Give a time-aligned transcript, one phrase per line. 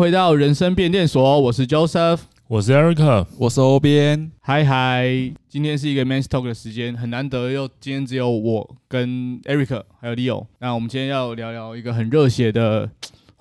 [0.00, 4.32] 回到人生变电所，我是 Joseph，我是 Eric，我是欧边。
[4.40, 5.06] 嗨嗨，
[5.46, 10.46] 今天是一个 Men's Talk 的时间，很难得又今天只有我跟 Eric 还有 Leo。
[10.58, 12.90] 那我们今天要聊聊一个很热血的。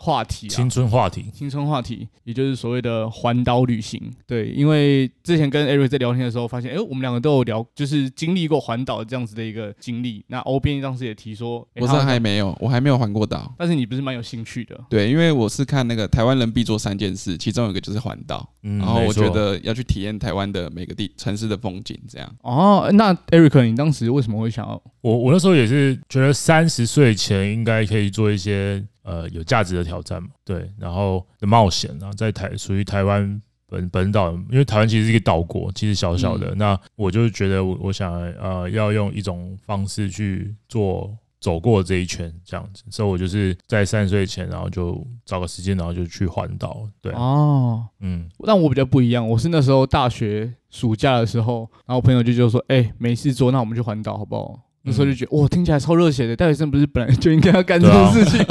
[0.01, 4.01] 话题、啊，青春话题，青春话题，也就是所谓的环岛旅行。
[4.25, 10.23] 对，因为之前跟 Eric 在聊天的时候，发现，哎、欸，我们两个都有聊，就是经历过环岛这样子的一个经历。
[10.27, 13.53] 那欧边当时也提说，欸、我是还没有，我还没有环过岛。
[13.57, 14.79] 但是你不是蛮有兴趣的？
[14.89, 18.49] 对，因为我是看那个台湾人必做三件事，其中有一个就是环岛。
[18.63, 22.35] 嗯，然后我觉得要去体验台湾的每个地城市的风景，这样。
[22.41, 24.81] 哦，那 Eric，你当时为什么会想要？
[25.01, 28.85] 我我那时候也是觉得三十岁前应该可以做一些。
[29.09, 54.59] 呃，有价值的挑战嘛，对，然后的冒险啊，在台属于台湾本本岛，因为台湾其实是一个岛国，其实小小的，嗯、那我就觉得我我想呃要用一种方式去做走过这一圈这样子，所以我就是在三十岁前，然后就找个时间，然后就去环岛，对，哦，嗯，但我比较不一样，我是那时候大学暑假的时候，然后我朋友就就说，哎、欸，没事做，那我们去环岛好不好？
[54.83, 56.35] 那时候就觉得哇，听起来超热血的！
[56.35, 58.45] 大学生不是本来 就应该要干这种事情？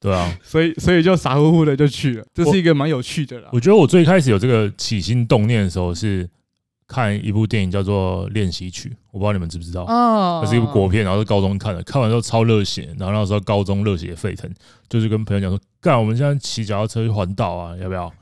[0.00, 2.24] 对啊， 所以所以就傻乎乎的就去了。
[2.32, 3.48] 这是一个蛮有趣的啦。
[3.52, 6.26] 我觉得我最开始有这个起心动念的时候是
[6.90, 10.40] 看一部电影叫做《练习曲》，我不知道你们知不知道哦？
[10.42, 14.50] 那是一部国片，然后是高中看的，看完之后超热血，然后那时候高中热血沸腾，
[14.88, 18.12] 就是跟朋友讲说：“干，我们现在骑脚踏车去环岛啊，要不要？”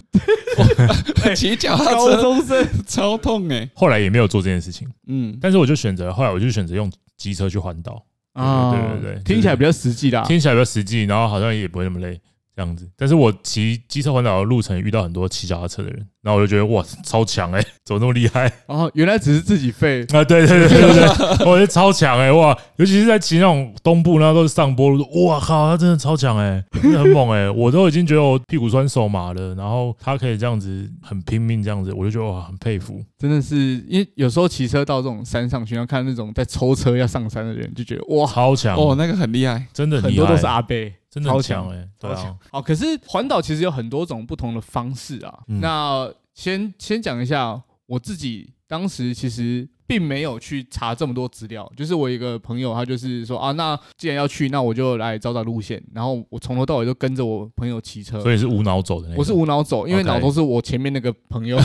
[1.35, 3.67] 骑脚踏车，高中生超痛哎！
[3.75, 12.21] 后来也没有做这件事情，嗯，但是我就选择，后来我就选择用机车去环岛啊，对对对，听起来比较实际啦，听起来比较实际，然后好像也不会那么累。
[12.59, 18.53] 这样子，但是我骑机车环岛的路程遇到很多骑脚踏车的人，然后我就觉得哇，超强哎、欸， 怎么那么厉害？
[18.67, 20.25] 哦，原来只是自己废 啊！
[20.25, 20.93] 对对对对
[21.39, 33.01] 对，我觉得超强哎、欸，哇，尤其是在骑那种东部，然后都是上坡路，哇靠，他真的超强哎、欸，真的很猛哎、欸， 我都已经觉得我屁股酸手麻了，然后他可以这样子很拼命这样子，我就觉得哇，很佩服。
[33.17, 33.57] 真的是，
[33.89, 40.75] 因为有时候骑车到这种山上去，要看那种在抽车要上山的人，就觉得哇，超强哦，那个很厉害，真的很多都是阿伯。
[41.11, 42.39] 真的超强哎，超强！
[42.51, 45.43] 好，可是环岛其实有很多种不同的方式啊。
[45.49, 49.69] 嗯、那先先讲一下我自己当时其实。
[49.89, 59.17] 并没有去查这么多资料，就是我一个朋友，他就是说啊，那既然要去，那我就来找找路线，然后我从头到尾都跟着我朋友骑车，所以是无脑走的那。
[59.17, 61.59] 我是无脑走，因为脑都是我前面那个 朋友，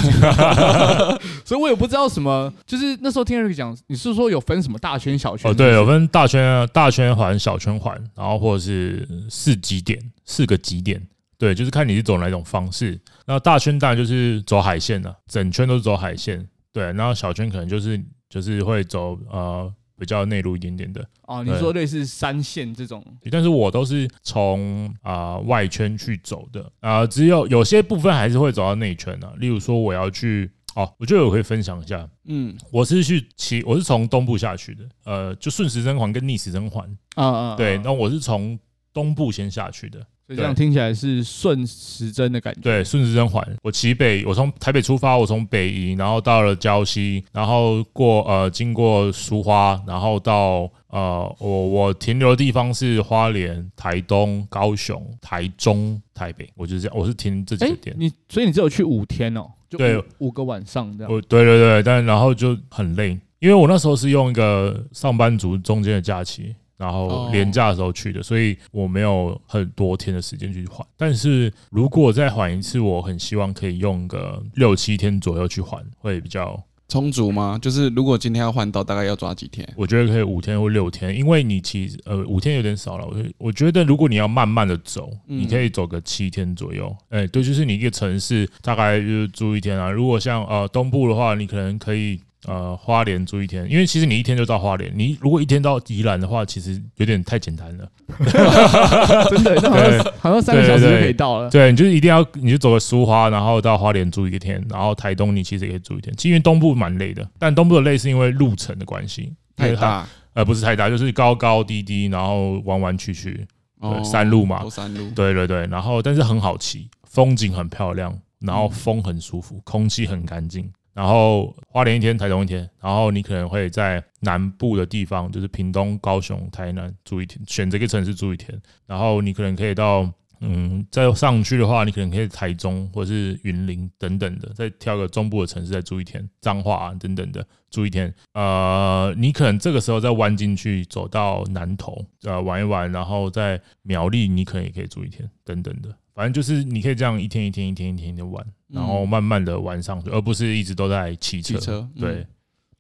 [1.43, 2.51] 所以我也不知道什么。
[2.65, 5.51] 就是那时候听 Eric 讲，你是说有分什么大圈小圈？
[5.51, 11.05] 哦，对，有分大圈、大圈环、小圈环，然后或者是四极点、四个极点，
[11.37, 12.97] 对，就是看你是走哪种方式。
[13.25, 16.47] 那大圈当然就是走海线啊，整圈都是走海线。
[16.73, 21.43] 对，然后小圈可能就是就是会走呃比较内陆一点点的哦。
[21.43, 23.01] 你说类似三线这种，
[23.31, 29.33] 但是我都是从啊、呃、外圈去走的啊、呃，只有有些部分还是会走到内圈的、啊。
[29.37, 38.59] 例如说我要去哦，我觉得我可以分享一下，嗯，我是去骑，我是从东部下去的，呃，就顺时针环跟逆时针环啊啊，对，那我是从
[38.91, 40.03] 东部先下去的。
[40.25, 42.61] 所以这样听起来是顺时针的感觉。
[42.61, 43.45] 对，顺时针环。
[43.61, 56.49] 我骑北，我从台北出发，我从北宜，然后到了礁溪，然后过呃经过苏花，然后到呃我我停留的地方是花莲、台东、高雄、台中、台北。
[56.55, 57.93] 我就是这样，我是停这几个点。
[57.93, 59.51] 欸、你所以你只有去五天哦？
[59.69, 61.11] 对，五个晚上这样。
[61.27, 66.55] 对对对，但然后就很累，因为我那时候是用一个上班族中间的假期。
[66.83, 70.85] 然后连假的时候去的，所以我没有很多天的时间去还。
[70.97, 77.57] 但是如果再还一次，我很希望可以用个六七天左右去还，会比较充足吗？
[77.61, 79.65] 就是如果今天要换到，大概要抓几天？
[79.77, 83.07] 我觉得可以五天或六天，因为你其实呃五天有点少了。
[83.07, 86.93] 我我觉得如果你要慢慢的走，你可以走个七天左右。
[87.09, 89.89] 哎，对，就是你一个城市大概就是住一天啊。
[89.89, 92.19] 如果像呃东部的话，你可能可以。
[92.45, 94.91] 呃，花莲住一天，因为其实你一天就到花莲。
[94.95, 97.89] 你如果一天到宜兰的话，其实有点太简单了。
[99.29, 101.49] 真的，好像好像三个小时就可以到了。
[101.49, 106.13] 对，你就是一定要，你就走个苏花，然后到花莲住一个天，然后台东你其实也可以住一天。
[106.17, 113.47] 其实因为东部蛮累的，但东部的累是因为路程的关系，太大，呃，不是太大，就是高高低低，然后弯弯曲曲，
[113.79, 120.69] 对，山路嘛，山路，对对对，然后但是很好骑，风景很漂亮，然后风很舒服，空气很干净。
[120.93, 128.61] 然后花莲一天，台东一天，然后你可能会在南部的地方，就是屏东、高雄、台南住一天，选这个城市住一天。
[128.85, 130.07] 然后你可能可以到，
[130.41, 138.13] 嗯，再上去的话，你可能可以台中或者是云林等等的，再挑个中部的城市再住一天，彰化啊等等的住一天。
[138.33, 145.89] 呃，你可能这个时候再弯进去走到南投，呃，玩一玩，然后在苗栗，你可能也可以住一天，等等的。
[146.13, 151.55] 反正就是你可以这样一天一天一天一天的玩，然后慢慢的玩上去，而不是一直都在骑车。
[151.55, 152.25] 骑车，对。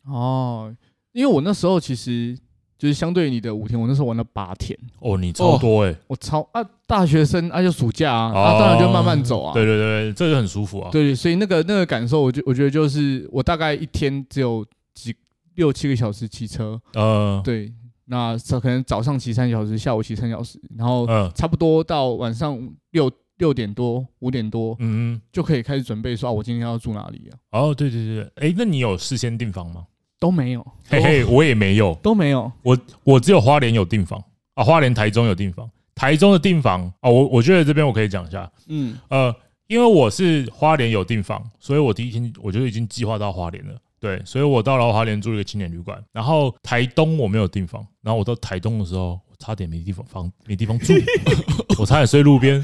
[0.05, 0.73] 哦，
[1.13, 2.37] 因为我那时候其实
[2.77, 4.77] 就是相对于你的五天，我那时候玩了八天。
[4.99, 5.95] 哦，你超多哎！
[6.07, 9.53] 我超啊，大学生啊，就暑假啊，啊，当然就慢慢走啊。
[9.53, 10.91] 对对对，这就很舒服啊。
[10.91, 15.15] 对，所以那个那个感受，我就我觉得就是我大概一天只有几
[15.55, 16.79] 六七个小时骑车。
[16.93, 17.73] 呃，对。
[18.05, 22.59] 那可能早上骑三小时，下午骑三小时，然后差不多到晚上
[22.91, 27.59] 六六点多五点多，嗯，就可以开始准备说，我今天要住哪里啊？
[27.59, 29.85] 哦，对对对，哎，那你有事先订房吗？
[30.19, 34.23] 都没有，嘿嘿，我也没有，都没有，我我只有花莲有订房。
[34.53, 38.95] 啊，花莲台中有订房，台中的订房啊，我我觉得这边我可以讲一下，嗯。
[39.09, 39.35] 呃，
[39.65, 43.75] 因为我是花莲有订房，所以我第一天我就已经计划到花莲了。
[43.99, 50.93] 对，所以我到了花莲住了一个青年旅馆，然后台东我没有订房，然后我到台东的时候，我差点没地方房，没地方住，
[51.79, 52.63] 我差点睡路边。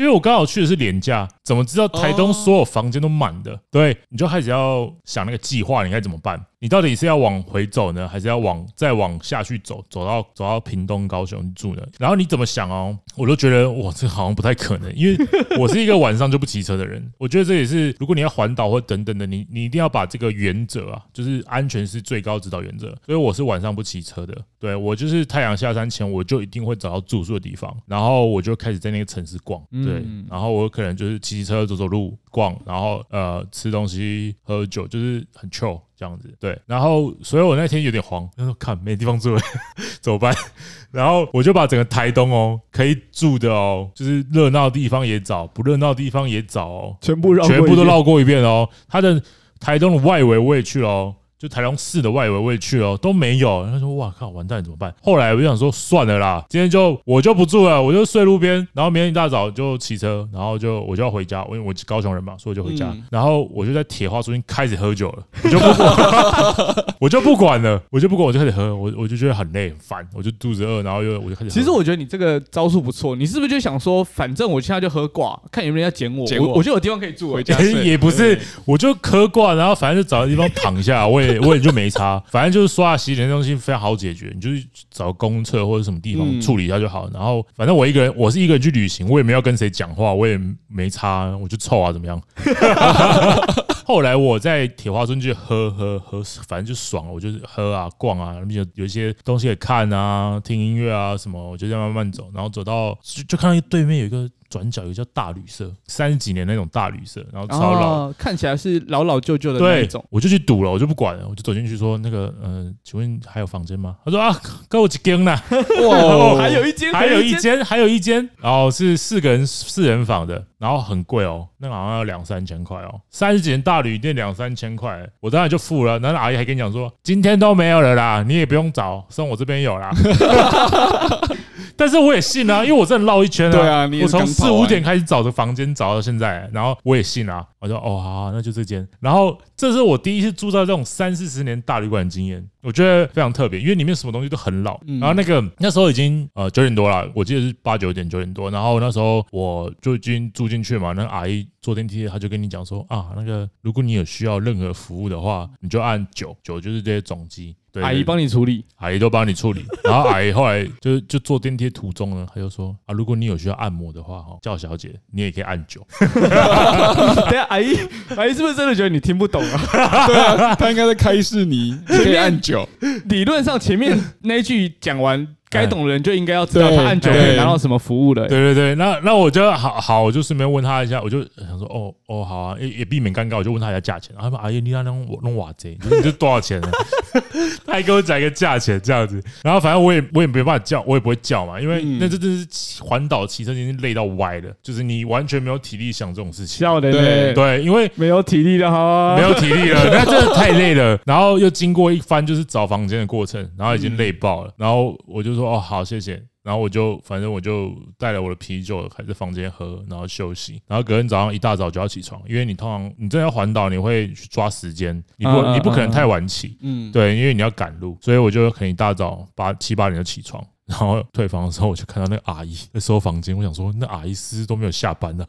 [0.00, 3.60] 因为我刚好去的是廉价，怎么知道台东所有房间都满的？
[3.72, 6.40] 对，你就开始要想那个计划，你该怎么办？
[6.60, 11.82] 你到底是要往回走呢，还是要往再往下去走，走到走到屏东、高雄住呢？
[11.98, 12.96] 然后你怎么想哦？
[13.16, 15.16] 我都觉得我，这好像不太可能，因为
[15.58, 17.04] 我是一个晚上就不骑车的人。
[17.18, 22.90] 我觉得这也是，如果你要环岛或等等的，你你一定要把这个原则啊，就是安全是最高指导原则。
[23.06, 24.36] 所以我是晚上不骑车的。
[24.60, 29.60] 对，我就是太阳下山前，我就一定会找到住宿的地方，然后我就开始在那个城市逛。
[29.72, 35.80] 对，然后我可能就是骑骑车、走走路、逛，然后呃吃东西、喝酒，就是很 chill。
[35.96, 39.40] 这样子对，然后所以我那天有点慌， 他说看没地方住了，
[40.00, 40.34] 怎么办？
[40.90, 48.66] 然后我就把整个台东哦，可以住的哦，就是热闹的地方也找，不热闹的地方也找哦，全部绕全部都绕过一遍哦。
[48.88, 49.22] 它的
[49.58, 51.14] 台东的外围我也去了哦。
[51.40, 53.66] 就台中市的外围我也去了，都没有。
[53.72, 58.56] 他说：“哇靠，完蛋怎么办？”后来我就想说：“算了啦，今天就我就不住了，我就睡路边。
[58.74, 62.94] 然后明天一大早就骑车，然后就我就要回家，因为我高雄人嘛，所以我就回家。
[63.10, 68.76] 然后我就在铁花中心开始喝酒了，我就不管，我就不管了，我就不管，我就开始喝。
[68.76, 71.50] 我我就觉得很累很烦，我就肚子饿，然后又我就开始。
[71.50, 77.32] 其实我觉得你这个招数不错，你是不是就想说，反正我现在就喝挂，看有没有人要 捡我，我我就有地方可以住。
[77.32, 82.22] 回家 也不是，我就喝挂，然后反正就找个地方躺下，我也我也就没差。
[82.28, 87.08] 反正就是刷牙洗脸的东西非常好解决，你就是找公厕或者什么地方处理一下就好。
[87.12, 92.20] 然后反正我一个人，我是一个人去旅行，我也没有跟谁讲话，我也没差，我就臭啊怎么样？
[93.90, 104.30] 后来我在铁花村就喝喝喝，反正就爽了，我就是喝啊逛啊，有有一些东西可以看啊，听音乐啊什么，我就这样慢慢走，然后走到就就看到对面有一个。
[104.50, 110.04] 转角有个叫大旅社，三十几年那种大旅社，然后超老，哦，看起来是老老旧旧的那种。
[110.10, 114.36] 我就去赌了，我就不管了，我就走进去说：“那个，嗯、呃，请问还有房间吗？”他说：“啊，
[114.68, 115.40] 够几间呢？
[115.88, 125.98] 哇， 还有一间，还有一间，还有一间，然后是四个人四人房的，然后很贵哦，那个好像要两三千块哦，三十几年大旅店两三千块，我当然就付了。
[126.00, 129.90] 然后阿姨还跟你讲说：今天都没有了啦，你也不用找，剩我这边有啦。”
[131.80, 133.52] 但是我也信啊， 因为我真的绕一圈啊。
[133.52, 137.42] 对啊，我从四五点开始找的房间，找到现在，然后我也信啊。
[137.58, 138.86] 我说哦，好，好，那就这间。
[139.00, 144.78] 然后这是我第一次住到这种三四十年大旅馆的经验，我觉得非常特别，因为里面什么东西都很老。
[145.00, 148.50] 然后那个那时候已经呃九点多了，我记得是八九点九点多。
[148.50, 157.56] 然后那时候我就已经住进去嘛，那阿姨坐电梯，她就跟你讲说啊，那个如果你有需要任何服务的话，你就按九九，就是这些总机。
[157.72, 159.64] 对，阿姨帮你处理，阿姨都帮你处理。
[159.84, 165.86] 然后阿姨后来就就坐电梯途中呢，她就说啊，如果你有需要按摩的话，哈，叫小姐，你也可以按九。
[166.00, 167.44] 等下。
[167.48, 167.76] 阿姨，
[168.16, 170.06] 阿姨是不是真的觉得你听不懂啊？
[170.06, 172.68] 对啊，她应该在开示你，你可以按九。
[173.06, 175.26] 理论上前面那句讲完。
[175.50, 178.28] 该懂的人就应该要知道他按九可以拿到什么服务的。
[178.28, 184.14] 对对对，那那我觉得好好，我就顺便问他一下，我就想说，哦哦，好啊，也也避免尴尬，我就问他一下价钱。
[184.14, 186.70] 然后他说，阿姨，你那弄弄瓦贼，你这多少钱呢？
[187.66, 189.20] 他还给我讲一个价钱这样子。
[189.42, 196.60] 然后反正我也我也没办法叫，我也不会叫嘛，因为那这真是环岛骑车已经累到歪了，就是你完全没有体力想这种事情。
[196.60, 200.96] 笑的对对，因为没有体力的哈，没有体力了， 那真的太累了。
[201.04, 204.52] 然后又经过一番就是找房间的过程，然后已经累爆了。
[204.56, 205.39] 然后我就说。
[205.46, 206.22] 哦，好，谢谢。
[206.42, 210.60] 然后我就反正我就带了我的啤酒，还在房间喝，然后休息。
[210.66, 220.42] 然后隔天早上一大早就要起床，因为你通常你真的要环岛，你会去抓时间，你不你不可能太晚起，嗯，对，因为你要赶路，所以我就可能一大早八七八点就起床。
[220.70, 223.36] 然后退房的时候，我就看到那个阿姨 在收房间。
[223.36, 225.26] 我想说，那阿姨是都没有下班 呢，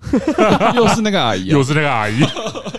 [0.76, 2.22] 又是那个阿姨，又是那个阿姨，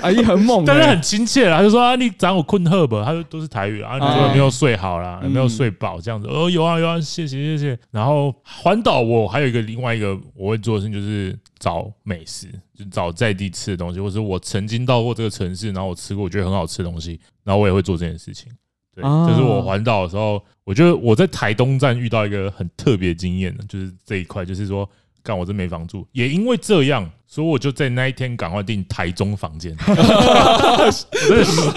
[0.01, 1.51] 阿姨很猛，但是很亲切。
[1.51, 3.03] 他就说啊，你早有困赫吧？
[3.05, 6.29] 他说都是台语啊，你说有没有睡好啦，有没有睡饱这样子？
[6.29, 7.77] 哦，有啊有啊，谢谢谢谢。
[7.91, 12.47] 然后环岛我还有一个另外一个我会做的事情，就是找美食，
[12.79, 18.53] 就找在地吃的东西，或者我曾经到过这个城市，然后我吃过我觉得很好吃的东西，然后我也会做这件事情。
[18.95, 24.89] 对，就是我环岛的时候，我觉得我在台东站遇到一个很特别经验的，就是这一块，就是说，
[25.23, 29.75] 干我真没房住，也因为这样，所以我就在那一天赶快订台中房间。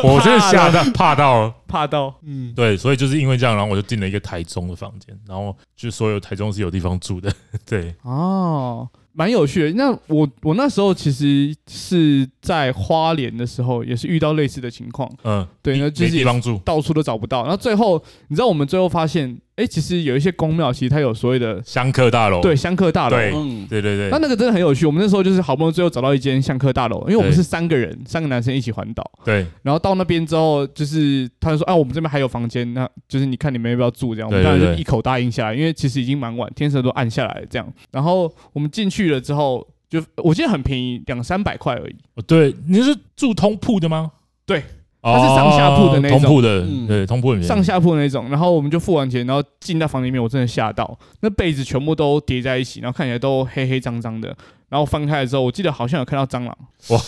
[0.04, 7.32] 我真的吓到，怕到了，怕到，嗯，对，所以就是因为这样，然后我就订了一个台中的房间，然后就所有台中是有地方住的，
[7.66, 8.88] 对，哦。
[9.16, 9.72] 蛮有趣的。
[9.72, 15.10] 那我我那时候其实是在花莲的时候，也是遇到类似的情况。
[15.24, 16.24] 嗯，对，那就是
[16.64, 17.42] 到处都找不到。
[17.44, 19.38] 然后最后，你知道我们最后发现。
[19.58, 23.32] 哎、欸，其实有一些宫庙，其实它有所谓的香客大楼，对，香客大楼，对，
[23.70, 24.10] 对对对。
[24.10, 24.86] 那那个真的很有趣。
[24.86, 29.10] 我们那时候就是好不容易最后找到一间香客大楼，因为我们是三个人，三个男生一起环岛。
[29.24, 29.46] 对。
[29.62, 37.46] 然后到那边之后，就是他就说：“哎、啊，我们这边还有房间，那就是你看你们要不要住？”这样，我们当然就一口答应下来，因为其实已经蛮晚，天色都暗下来了。
[37.50, 41.96] 这样，然后我们进去了之后，就我记得很便宜，两三百块而已。
[42.16, 44.12] 哦对，你是住通铺的吗？
[44.46, 44.62] 对。
[45.06, 48.28] 它是上下铺的那种，通铺的，对，通铺上下铺的那种。
[48.30, 54.36] 然后我们就付完钱，然后进到房里面，我真的吓到，那被子全部都叠在一起，然后看起来都黑黑脏脏的。
[54.68, 56.58] 然后翻开的时候，我记得好像有看到蟑螂，
[56.90, 57.00] 哇，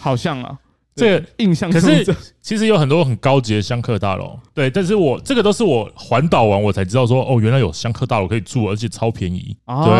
[0.00, 0.58] 好像啊，
[0.96, 1.70] 这个印象。
[1.70, 2.04] 可是
[2.40, 9.56] 其实有很多很高级的香客大楼，对，但是我这个都是我环岛完我才知道说，哦，原来有香客大楼可以住，而且超便宜。
[9.64, 9.92] 对，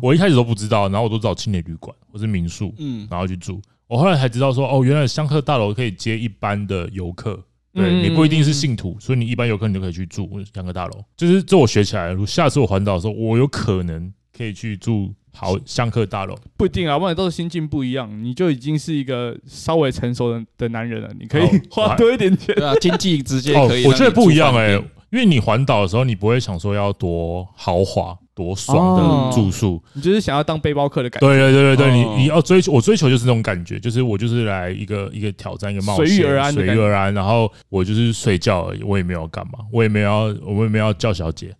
[0.00, 3.60] 我一开始都不知道，然后我都找青年旅馆或是民宿，嗯，然后去住。
[3.88, 7.42] 我后来才知道说，哦，原来香客大楼可以接一般的游客，
[7.72, 10.92] 对，你不一定是信徒，所以你一般游客你就可以去住香客大楼。
[11.16, 16.36] 就是这我学起来了，如下次我环岛的时候，我有可能可以去住好香客大楼。
[16.58, 23.86] 不一定啊，不然都是心境不一样，你就已经是一个稍微成熟的的男人了，你可以 花多一点钱，对啊，经济直接可以。
[23.86, 24.72] 我觉得不一样哎，
[25.10, 28.18] 因为你环岛的时候，你不会想说要多豪华。
[28.38, 29.82] 多爽的住宿，哦！
[29.94, 31.26] 你就是想要当背包客的感觉。
[31.26, 37.12] 对对对对对，你你要追求，我追求就是这种感觉，就是我就是来一个一个挑战，一个冒险，随遇而安，随遇而安。
[37.12, 41.52] 然后我就是睡觉而已，我也没有干嘛，我也没有要，我也没有叫小姐，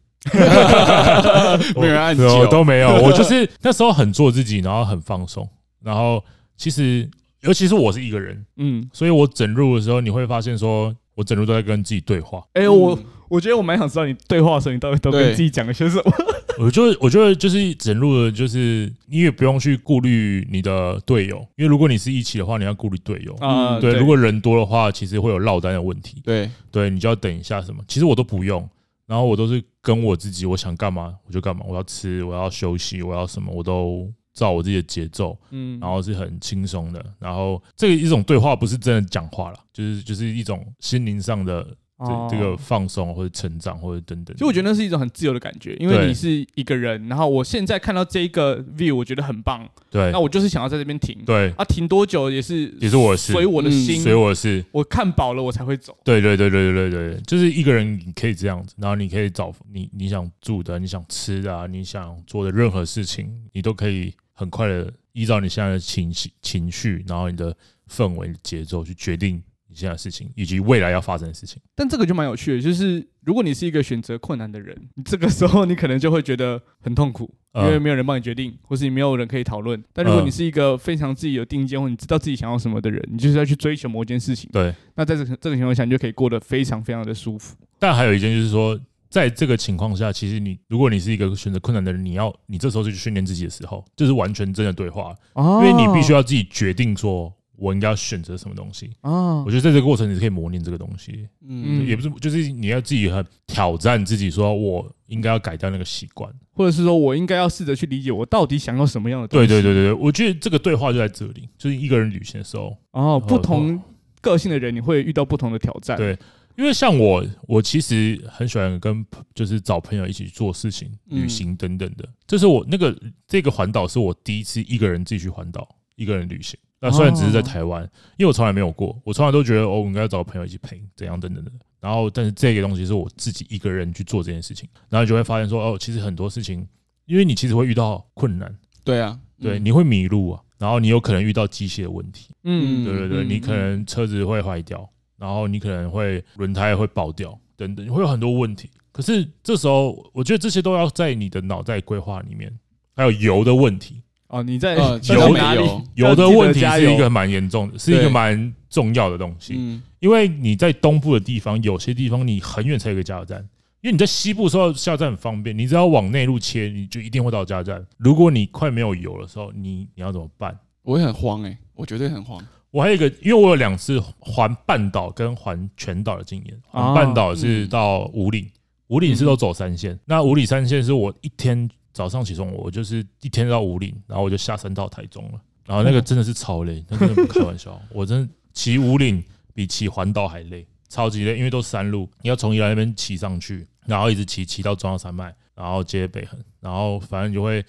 [1.75, 2.89] 没有按 钮都没有。
[3.03, 5.49] 我就是那时候很做自己，然后很放松。
[5.83, 6.25] 然后
[6.57, 12.41] 其实，尤其是我是一个人，嗯，所以我整路的时候，你会发现说我整路都在跟自己对话。
[12.55, 12.97] 哎、欸，我
[13.29, 16.13] 我觉得我蛮想知道你对话的时候，你到底都跟自己讲了些什么。
[16.59, 23.79] 我就我觉得就是整路的，就是你也不用去顾虑你的队友，因为如果你是一起的话，你要顾虑队友啊。
[23.79, 26.21] 对，如果人多的话，其实会有落单的问题。
[26.25, 27.81] 对对，你就要等一下什么。
[27.87, 28.69] 其实我都不用，
[29.07, 35.39] 然后我都是跟我自己，我想干嘛我就干嘛，我要吃，我要休息，我要什么，我都照我自己的节奏。
[35.51, 37.05] 嗯，然后是很轻松的。
[37.21, 41.65] 然后这个一种对话不是真的讲话了，就是就是一种心灵上的。
[41.99, 67.57] 这这个放松或者成长或者等等，其实我觉得那是一种很自由的感觉，因为你是一个人，然后我现在看到这一个 view，我觉得很棒，对，那我就是想要在这边停，对，啊，停多久也是也是我随我的心，随我的事，我看饱了我才会走，对对对对对对对，就是一个人你可以这样子，然后你可以找你你想住的、你想吃的、啊、你想做的任何事情，你都可以很快的依照你现在的情绪情绪，然后你的
[67.91, 69.43] 氛围节奏去决定。
[69.79, 79.81] 你现在的事情，以及未来要发生的事情，但这个就蛮有趣的，就是如果你是一个选择困难的人，你这个时候你可能就会觉得很痛苦，因为没有人帮你决定，或是你没有人可以讨论。
[79.93, 84.51] 但如果你是一个非常自己有定见，或你知道自己想要什么的人，你就是要去追求某一件事情。
[84.53, 87.57] 对，那在这个这个情况下，你就可以过得非常非常的舒服。
[87.79, 97.33] 但还有一件就是说，在这个情况下，其实你如果你是一个选择困难的人，你要你这时候就去训练自己的时候，就是完全真的对话，因为你必须要自己决定说。
[97.59, 99.43] 我应该要选择什么东西啊？
[99.43, 109.47] 我觉得在这个过程你是可以磨练这个东西，嗯，也不是，就是你要自己很挑战自己，说我应该要改掉那个习惯，或者是说我应该要试着去理解我到底想要什么样的东西。
[109.49, 113.83] 对对对对，我觉得这个对话就在这里，就是一个人旅行的时候哦，不同
[114.21, 115.97] 个性的人你会遇到不同的挑战。
[115.97, 116.17] 对，
[116.57, 122.09] 因为像我，我其实很喜欢跟就是找朋友一起做事情、旅行等等的。
[122.25, 122.97] 这是我那个
[123.27, 126.57] 这个环岛是我第一次一个人自己去环岛，一个人旅行。
[126.81, 127.83] 那虽然只是在台湾，
[128.17, 131.51] 因为我从来没有过，我从来都觉得哦，我应该要找朋友一起陪，怎样等等的。
[131.81, 136.67] 然后，但是这个东西是我自己一个人去做这件事情，然后就会发现说哦，其实很多事情，
[137.07, 138.55] 因为你其实会遇到困难，
[138.85, 147.39] 对啊，对，你会迷路啊，然后你有可能遇到机械的问题，嗯，对对对，你可能车子会坏掉，然后你可能会轮胎会爆掉。
[147.57, 148.71] 等等，会有很多问题。
[148.93, 152.57] 可是这时候，我觉得这些都要在你的脑袋规划里面。
[152.95, 155.01] 还有油的问题哦，你在油
[155.37, 159.55] 油油的问题是一个蛮严重的，是一个蛮重要的东西。
[159.57, 163.39] 嗯，因为你在东部的地方，有些地方你很远才有个加油站，
[163.81, 167.83] 因为你在西部说加油站很方便，你只要往内陆切，你就一定会到加油站。
[167.97, 170.59] 如果你快没有油的时候，你你要怎么办？
[170.83, 172.39] 我会很慌哎，我绝对很慌。
[172.71, 178.47] 我还有一个，因为我有两次环半岛跟环全岛的经验，环半岛是到五岭。
[178.89, 181.69] 五岭是都走三线，那五岭三线是我一天
[181.99, 189.21] 早上起床，我就是一天到五岭，然后我就下山到台中了，然后那个真的是超累，那真的不开玩笑，我真的骑五岭
[189.53, 197.61] 比骑环岛还累，超级累，因为都是山路，你要从宜兰那边骑上去，然后一直骑骑到中央山脉，然后接北横，然后反正就会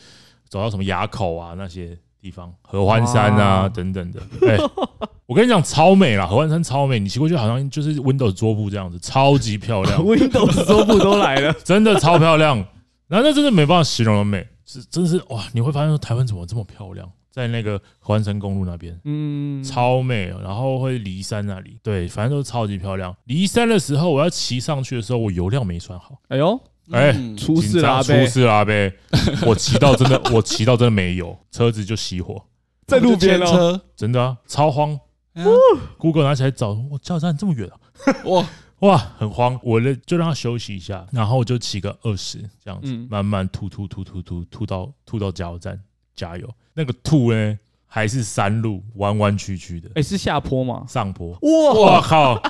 [0.48, 4.59] 走到什么垭口啊那些地方，合欢山啊等等的，哎。
[5.25, 6.25] 我跟你讲，超美啦！
[6.25, 10.01] 合欢山超美，你骑过去好像就是 Windows 桌布这样子，超级漂亮。
[10.03, 12.65] Windows 桌布都来了，真的超漂亮。
[13.09, 15.43] 然后那真的没办法形容的美，是真的是哇！
[15.51, 20.27] 你会发现说台湾怎么这么漂亮，在那个合欢山公路那边，嗯，超美。
[20.43, 23.13] 然后会离山那里，对，反正都超级漂亮。
[23.25, 26.19] 离山的时候，我要骑上去的时候，我油量没算好。
[26.27, 26.59] 哎呦，
[26.91, 28.93] 哎，出事啦，出事啦呗！
[29.45, 32.39] 我骑到真的， 我骑到真的没油，车子就熄火，
[32.85, 34.99] 在路边哦，真的啊，超慌。
[35.97, 37.75] Google 拿起来找，我加油站这么远啊！
[38.25, 38.45] 哇
[38.79, 45.79] 哇，很慌，我呢就让他休息一下，然后我就骑个二十这样子，慢慢吐吐吐吐吐吐到吐到加油站
[46.15, 46.50] 加油。
[46.74, 49.89] 那个吐呢还是山路，弯弯曲曲的。
[49.95, 50.86] 哎，是下坡吗？
[50.88, 51.31] 上坡。
[51.31, 52.41] 哇我靠，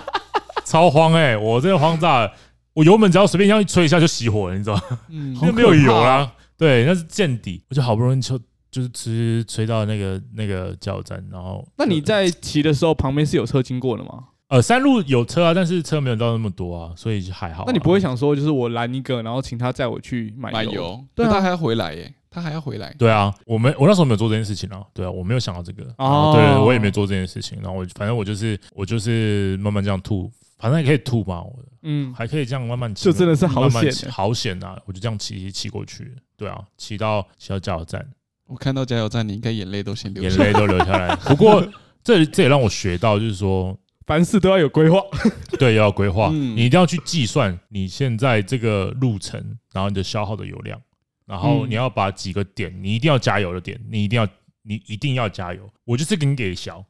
[0.65, 1.36] 超慌哎！
[1.36, 2.31] 我这个慌炸了，
[2.74, 5.00] 我油门只要随便这样一吹一下就熄火了，你知道吗？
[5.09, 6.31] 嗯，因为没有油啦。
[6.57, 8.39] 对，那是见底，我就好不容易就。
[8.71, 14.25] 就是吹吹到那个那个加油站，然后那你在骑的时候，旁边是有车经过的吗？
[14.50, 17.63] 呃，山路有车啊，但是车没有到那么多啊，所以就还好。
[17.68, 20.58] 那你不会想说，就是我拦一个，然后请他载我去买油？
[20.58, 22.91] 买油对、啊，他还要回来耶，他还要回来。
[22.98, 25.84] 对啊，我没我那时候没有做这件事情啊，对啊，我没有想到这个。
[26.00, 27.60] 哦，对，我也没做这件事情。
[27.62, 31.53] 然后我反正我就是我就是慢慢这样吐，反正也可以吐嘛，我
[31.84, 34.75] 嗯，还可以这样慢慢骑，就真的是好险，好险啊！
[34.85, 38.03] 我就这样骑骑过去，对啊，骑到骑到加油站。
[38.48, 41.16] 我看到加油站，你应该眼泪都先流，眼泪都流下来。
[41.18, 41.64] 不过
[42.03, 43.77] 这这也让我学到，就是说
[44.09, 45.00] 凡事都要有规划，
[45.59, 46.31] 对，要有规划。
[46.31, 49.39] 你一定要去计算你现在这个路程，
[49.72, 50.81] 然后你的消耗的油量，
[51.27, 54.27] 然后你要把几个点，你一定要加油的点，你一定要
[54.63, 55.61] 你一定要加油。
[55.85, 56.83] 我就是给你给小，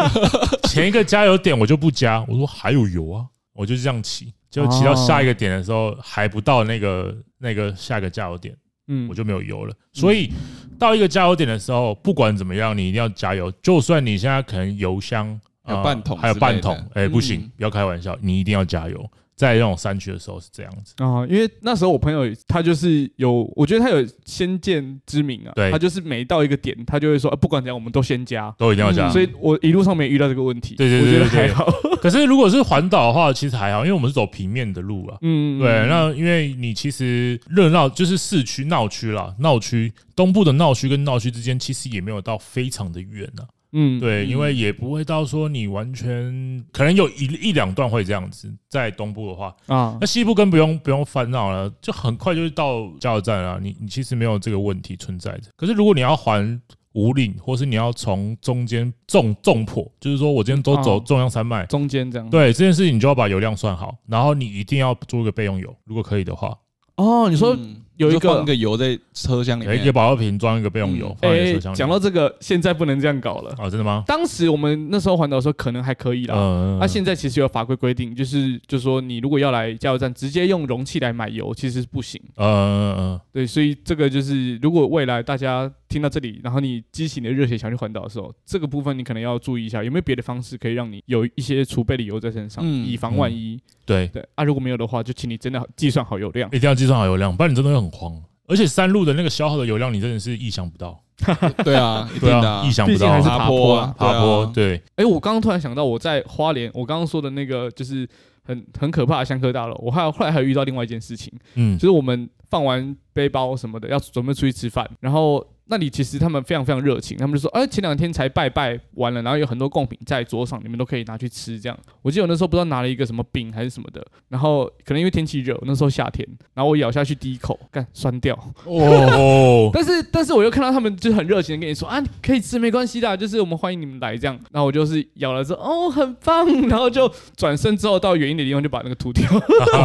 [0.68, 8.54] 前一个加油点我就不加，我说还有油啊，我就这样骑，就骑到下一个点的时候还不到那个那个下一个加油点。
[8.92, 10.30] 嗯，我就没有油了，所以
[10.78, 13.50] 到一个加油点的时候，不管怎么样，你一定要加油。
[13.62, 19.10] 就算你现在可能油箱有半桶，还有半桶，哎，不行，不要开玩笑，你一定要加油。
[19.36, 29.08] 在那种山区的时候是这样子啊，因为那时候我朋友他就是有，我觉得他有先见之明啊，对，他就是每到一个点，他就会说，不管怎样，我们都先加，都一定要加。
[29.08, 31.64] 所以我一路上没遇到这个问题，对对对对，还好。
[32.02, 35.86] 可是如果是环岛的话，其实还好，因为我们是走平面的路啊，嗯，对。
[35.88, 43.48] 那因为你其实热闹就是市区闹区啦，闹区东部的闹区跟闹区之间其实也没有到非常的远啊。
[43.72, 53.60] 嗯，对，因为也不会到说你完全可能有一一两段会这样子，在东部的话啊，那西部更不用不用烦恼了，就很快就到加油站了。
[53.60, 55.50] 你你其实没有这个问题存在着。
[55.56, 56.60] 可是如果你要环
[56.94, 66.58] 五岭，或是你要从中间纵纵破，就是说我今天都走中央山脉中间这样，对这件事情，你就要把油量算好，然后你一定要做一个备用油，如果可以的话。
[66.96, 67.56] 哦，你说。
[68.00, 71.76] 有一个放个油在车厢里面，有一个保乐瓶装一个备用油放在车厢里。
[71.76, 73.54] 讲到这个，现在不能这样搞了。
[73.58, 74.02] 啊，真的吗？
[74.06, 76.34] 当时我们那时候环岛的时候可能还可以啦。
[76.34, 76.78] 嗯。
[76.80, 82.18] 那现在其实有法规规定，就是就是说你如果要来加油站直接用容器来买油，其实是不行。
[82.36, 83.20] 嗯嗯嗯。
[83.32, 93.60] 对，所以这个就是如果未来大家听到这里，然后你激起你的热血想去环岛的时候，这个部分你可能要注意一下，有没有别的方式可以让你有一些储备的油在身上，以防万一。
[93.84, 94.24] 对对。
[94.36, 98.22] 啊，如果没有的话，就请你真的计算好油量，一定要计算好油量，不然你真的会很慌。
[98.46, 101.00] 而且山路的那个消耗的油量，你真的是意想不到。
[101.64, 103.10] 对 啊，对啊，意想不到。
[103.10, 104.46] 还是爬坡啊，爬坡。
[104.54, 104.82] 对。
[104.96, 108.08] 哎，我刚刚突然想到，我在花莲，我刚刚说的那个就是
[108.42, 109.76] 很很可怕的香科大楼。
[109.80, 121.58] 我还有后来还有遇到另外一件事情，嗯，就是我们放完背包什么的，要准备出去吃饭，然后那里其实他们非常非常热情，他们就说，哎，前两天才拜拜完了，然后有很多贡品在桌上，你们都可以拿去吃。
[121.60, 128.34] 这样，我记得我那时候不知道拿了一个什么饼还是什么的，然后可能因为天气热，那时候夏天，然后我咬下去第一口，干酸掉。
[128.64, 134.36] 哦，但是但是我又看到他们就很热情的跟你说啊，可以吃没关系的，就是我们欢迎你们来这样。
[134.50, 139.24] 然后我就是咬了之后，哦，很棒，然后就转身之后到远一点的地方就把那个吐掉，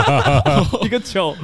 [0.84, 1.36] 一个球。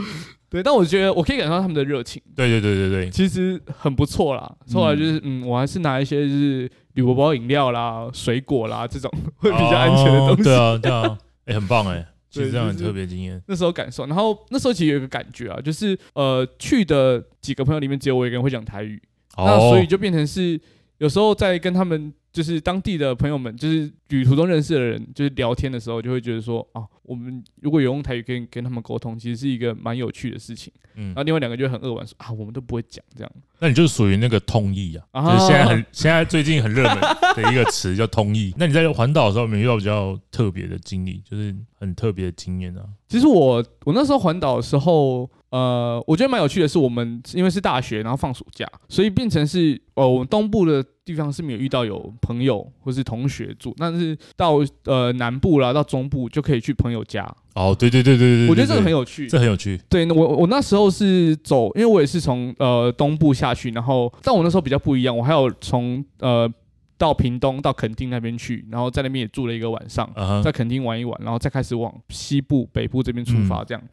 [0.51, 2.21] 对，但我觉得我可以感受到他们的热情。
[2.35, 4.53] 对对对对对，其实很不错啦。
[4.73, 9.09] 后来就是，嗯，我还是拿一些就是铝箔包饮料啦、水果啦这种
[9.39, 10.43] 会比较安全的东西。
[10.43, 13.41] 对啊，对啊， 哎，很棒哎，其实这样很特别经验。
[13.47, 19.01] 那时候感受，然后那时候其实有一个感觉啊，就是呃，去的几个朋友里面只有我一个人会讲台语，
[19.37, 20.59] 那所以就变成是
[21.01, 22.13] 有时候在跟他们。
[22.33, 30.71] 就是当地的朋友们，就是旅途中认识的人，就是聊天的时候，就会觉得说啊，我们如果有用台语跟跟他们沟通，其实是一个蛮有趣的事情。
[30.95, 33.29] 嗯，然后另外两个就很扼腕说啊，我们都不会讲这样。
[33.59, 36.97] 那你就是属于那个通译啊，啊就是现在很现在最近很热门
[37.35, 38.53] 的一个词叫通译。
[38.57, 42.85] 那你在环岛的时候有没有遇到比较特别的经历，就是很特别的经验啊？
[43.09, 45.29] 其实我我那时候环岛的时候。
[45.51, 57.29] 呃，我觉得蛮有趣的是，我们因为是大学，然后放暑假，所以变成是呃，我们东部的地方是没有遇到有朋友或是同学住，但是到呃南部啦，到中部就可以去朋友家。
[57.53, 59.77] 哦，对对对对对，我觉得这个很有趣，这很有趣。
[59.89, 66.49] 对，我我那时候是走，因为我也是从呃东部下去，然后但我那时候比较不一样，我还有从呃
[66.97, 70.09] 到屏东到垦丁那边去，然后在那边也住了一个晚上，
[70.41, 73.83] 在垦丁玩一玩，然后再开始往西部、北部这边出发，这样。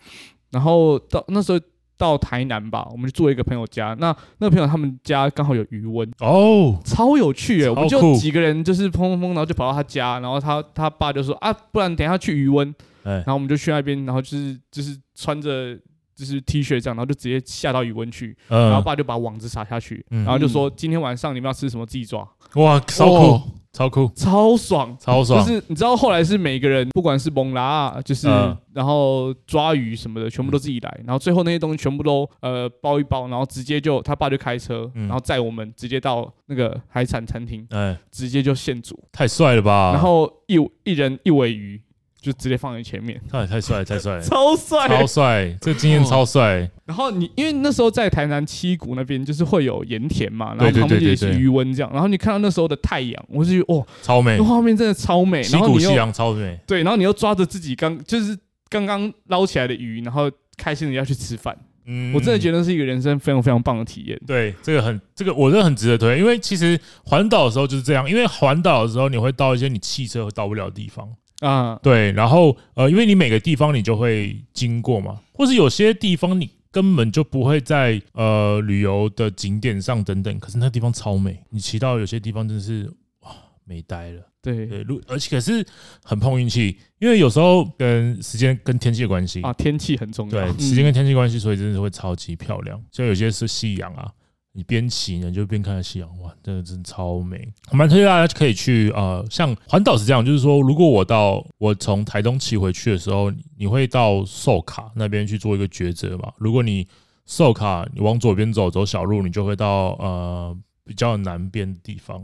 [0.51, 1.61] 然后到那时候
[1.97, 3.97] 到台南吧，我们就住了一个朋友家。
[3.99, 12.75] 那那个朋友他们家刚好有余温哦，超有趣诶，我们就几个人就是砰砰砰，然后就跑到他家，然后他他爸就说啊，不然等一下去余温。
[13.05, 15.75] 然后我们就去那边，然后就是就是穿着
[16.18, 18.37] 就是 T 恤这样，然后就直接下到鱼温去。
[18.48, 22.28] 然后爸就把网子撒下去，然后就说今天晚上你们要吃什么自己抓。
[22.54, 23.40] 哇，超酷！
[23.70, 25.44] 超酷，超爽，超爽！
[25.44, 31.00] 就是你知道，后来是每个人，不管是蒙拉，就是、嗯、然后抓鱼什么的，全部都自己来。
[31.04, 39.92] 然后最后那些东西全部都呃包一包，然后直接就他爸就开车，嗯、然后载我们直接到那个海产餐厅，哎、嗯，直接就现煮，太帅了吧！
[39.92, 41.81] 然后一一人一尾鱼。
[42.20, 46.68] 就直接放在前面，太太帅，太帅， 超帅，超帅，这个经验超帅。
[46.85, 51.90] 然后你因为那时候在台南七股那边，就是会有盐田嘛，然后旁边也是余温这样。
[51.92, 55.42] 然后你看到那时候的太阳，我就觉得哇，超美，那画面真的超美。
[55.42, 58.37] 七股夕阳超美，对，然后你又抓着自己刚就是
[58.68, 61.57] 刚刚捞起来的鱼，然后开心的要去吃饭。
[61.87, 64.20] 嗯，我真的觉得是一个人生非常非常棒的体验。
[64.26, 71.09] 对，这个很，这个我真的很值得推，因为其实环岛的时候就是这样，因为环岛的时候你会到一些你汽车到不了的地方。
[71.40, 83.31] 啊，对，然后呃，因为你每个地方你就会经过嘛，或是有些地方你根本就不会在呃旅游的景点上等等，可是那地方超美，你骑到有些地方真的是哇
[83.64, 84.22] 美呆了。
[84.42, 84.66] 对。
[84.66, 85.64] 对，路而且可是
[86.03, 89.42] 很碰运气，因为有时候跟时间跟天气的关系。
[89.42, 94.11] 啊，天气很重要，对，时间跟天气关系，所以真的是会超级漂亮，像有些是夕阳啊。
[94.59, 97.49] 你边骑呢，就边看夕阳，哇，真的真的超美。
[97.71, 106.33] 我蛮推荐大家可以去，呃，像环岛是这样，就是说，如果我到我从台东骑回去的时候，你会到寿卡那边去做一个抉择嘛？
[106.38, 106.85] 如果你
[107.25, 112.21] 寿卡你往左边走，走小路，你就会到呃比较南边的地方，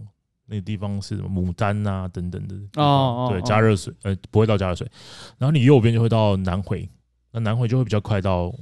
[0.49, 4.91] 那个地方是什么牡丹啊等等的哦，哦，对，加热水，呃，不会到加热水。
[5.39, 6.89] 然后你右边就会到南回，
[7.31, 8.53] 那南回就会比较快到，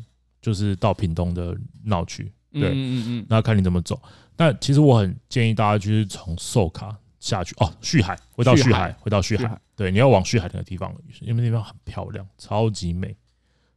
[0.42, 1.56] 就是到屏东的
[1.86, 2.30] 闹区。
[2.52, 4.00] 对，嗯嗯嗯，那看你怎么走。
[4.36, 9.60] 那其实我很建议大家就是从寿卡下去哦，旭海，回到旭海，回到旭海。
[9.76, 13.16] 对，你要往旭海那个地方，因为那地方很漂亮，超级美。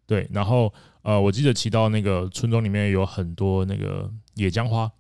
[0.06, 4.92] 对，然后呃，我记得骑到那个村庄里面有很多那个野姜花，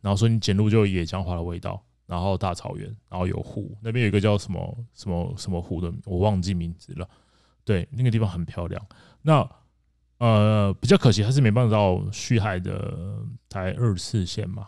[0.00, 1.82] 然后说你捡路就有野姜花的味道。
[2.06, 7.08] 然后大草原，然后有湖，那边有一个叫什么什么什么湖的，我忘记名字了。
[7.64, 8.86] 对，那个地方很漂亮。
[9.22, 9.42] 那
[10.24, 14.66] 呃，比较可惜，还是没办法到旭海的台二十四线嘛？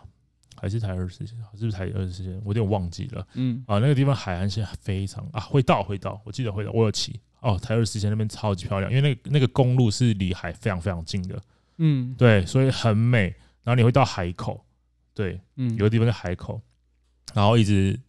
[0.55, 1.35] 还是台二十四线？
[1.55, 2.39] 是不是台二十四线？
[2.45, 3.27] 我有点忘记了。
[3.33, 7.57] 嗯，啊，那个地方海岸线非常啊，会到会到，我记得会到，我有骑哦。
[7.57, 11.41] 台二十四线那边超级漂亮，因为那个那个公路是离海非常非常近的。
[11.77, 13.33] 嗯，对，所以很美。
[13.63, 14.63] 然后你会到海口，
[15.15, 16.61] 对，嗯，有个地方叫海口，
[17.33, 17.99] 然后一直。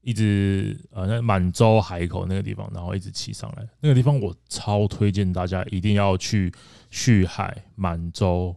[0.00, 6.50] 一直呃，那满洲海口那个地方，然后一直骑上来，那个地方我超推荐大家一定要去
[6.90, 8.54] 旭海满洲，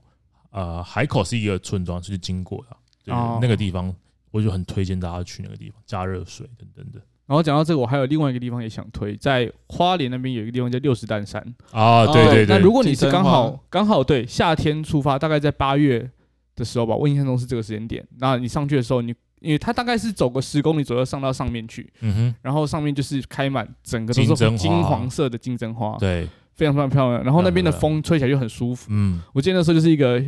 [0.52, 3.94] 呃，海口是一个村庄，是经过的，对，那个地方
[4.32, 7.00] 我就很推荐大家去那个地方加热水等等的。
[7.28, 11.42] 然后讲到这个，我还有另外一个地方也想推，在花莲那边有一个地方叫六十担山
[11.72, 12.58] 啊，对对对。
[12.58, 16.10] 那如果你是刚好刚好对夏天出发，大概在八月。
[16.54, 18.06] 的时候吧，我印象中是这个时间点。
[18.20, 26.28] 那你上去的时候，你因为它大概是走个十公里左右上到上面去，嗯哼，然后上面就是开满整个都是金黄色的金针花，对，
[26.62, 27.24] 非常非常漂亮。
[27.24, 28.86] 然后那边的风吹起来就很舒服。
[28.92, 30.20] 嗯，我记得那时候就是一个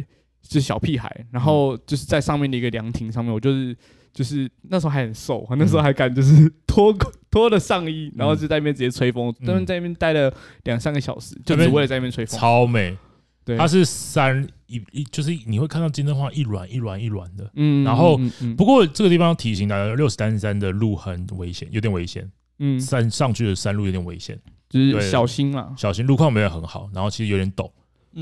[0.42, 3.78] 就是小屁孩，然后就是在上面的一个凉亭上面，我就是
[4.12, 6.92] 就是那时候还很瘦， 那时候还敢就是脱
[7.30, 12.98] 脱了上衣，然后就在那边直接吹风，他们在那边待了两三个小时，就只为了在那边吹风，超美。
[13.46, 18.18] 对，它是山一一，就是你会看到金针花一软一软一软的，嗯，然后
[18.56, 22.26] 不过这个地方提醒大家，六十担山的路很危险，有点危险，
[22.60, 24.40] 嗯，山上去的山路有点危险，
[24.74, 27.70] 就是小心啦，小心，路况没有很好，然后其实有点陡，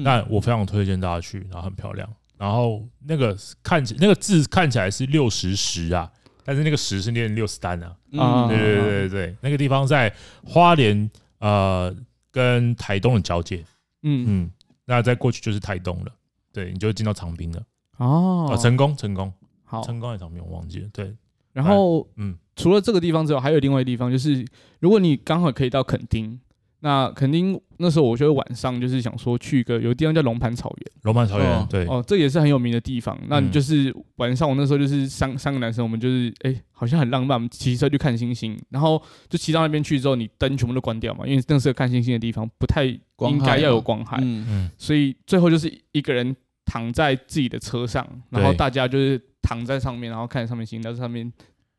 [0.03, 6.11] 但我非常推荐大家去，然后很漂亮，然后那个看起那个字看起来是六十十啊，
[6.43, 11.09] 但是那个十是念六十担啊，啊，对对对对对，那个地方在花莲
[11.39, 11.95] 呃
[12.31, 13.63] 跟台东的交界，
[14.03, 14.25] 嗯。
[14.27, 14.51] 嗯。
[14.83, 16.11] 那再过去就是台东了，
[16.51, 17.63] 对，你就会进到长滨了。
[17.97, 19.31] 哦，成功，成功，
[19.63, 20.89] 好，成功还是长滨，我忘记了。
[20.91, 21.15] 对，
[21.53, 24.45] 然后，嗯，除了这个地方之外，还有另外一个地方，就是
[24.79, 26.39] 如果你刚好可以到垦丁。
[26.83, 30.91] 那垦丁那时候，我就会晚上就是想说去一个有个地方叫龙盘草原。
[31.03, 33.15] 龙盘草原，对，哦，这也是很有名的地方。
[33.27, 44.17] 那你就是晚上，我那时候就是三三个男生，我们就是哎，好像很浪漫，我们骑车去看星星，然后就骑到那边去之后，你灯全部都关掉嘛，因为那是个看星星的地方，不太应该要有光害。
[44.19, 44.71] 嗯嗯。
[44.75, 51.31] 所以最后就是一个人躺在自己的车上，然后大家就是躺在上面，然后看上面星，在上面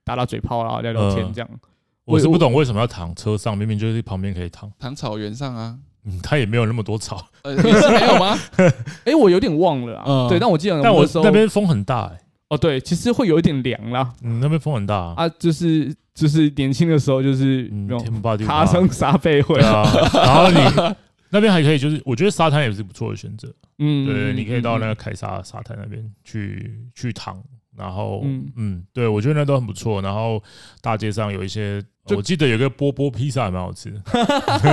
[0.05, 1.49] 打打嘴炮啦，聊聊天这样。
[2.05, 4.71] 我是不懂为什么要躺车上，明明就是旁边可以躺。
[4.79, 8.37] 躺草原上啊，嗯，它也没有那么多草，呃，也是没有吗？
[9.07, 10.29] 哎，我有点忘了啊。
[10.29, 12.21] 对，但我记得，但我那边风很大哎。
[12.49, 14.13] 哦，对，其实会有一点凉啦。
[14.23, 17.71] 嗯，那边风很大啊，就是就是年轻的时候就是
[18.45, 20.95] 爬山沙背会啊， 然后你
[21.31, 23.49] 那边还可以，就是我觉得沙滩也是不错的选择。
[23.79, 27.41] 嗯，对，你可以到那个凯撒沙滩那边去去躺。
[27.77, 30.03] 然后，嗯嗯，对，我觉得那都很不错。
[30.03, 30.43] 然后
[30.81, 31.83] 大街上有一些，
[32.15, 34.03] 我记得有个波波披萨还蛮好吃的。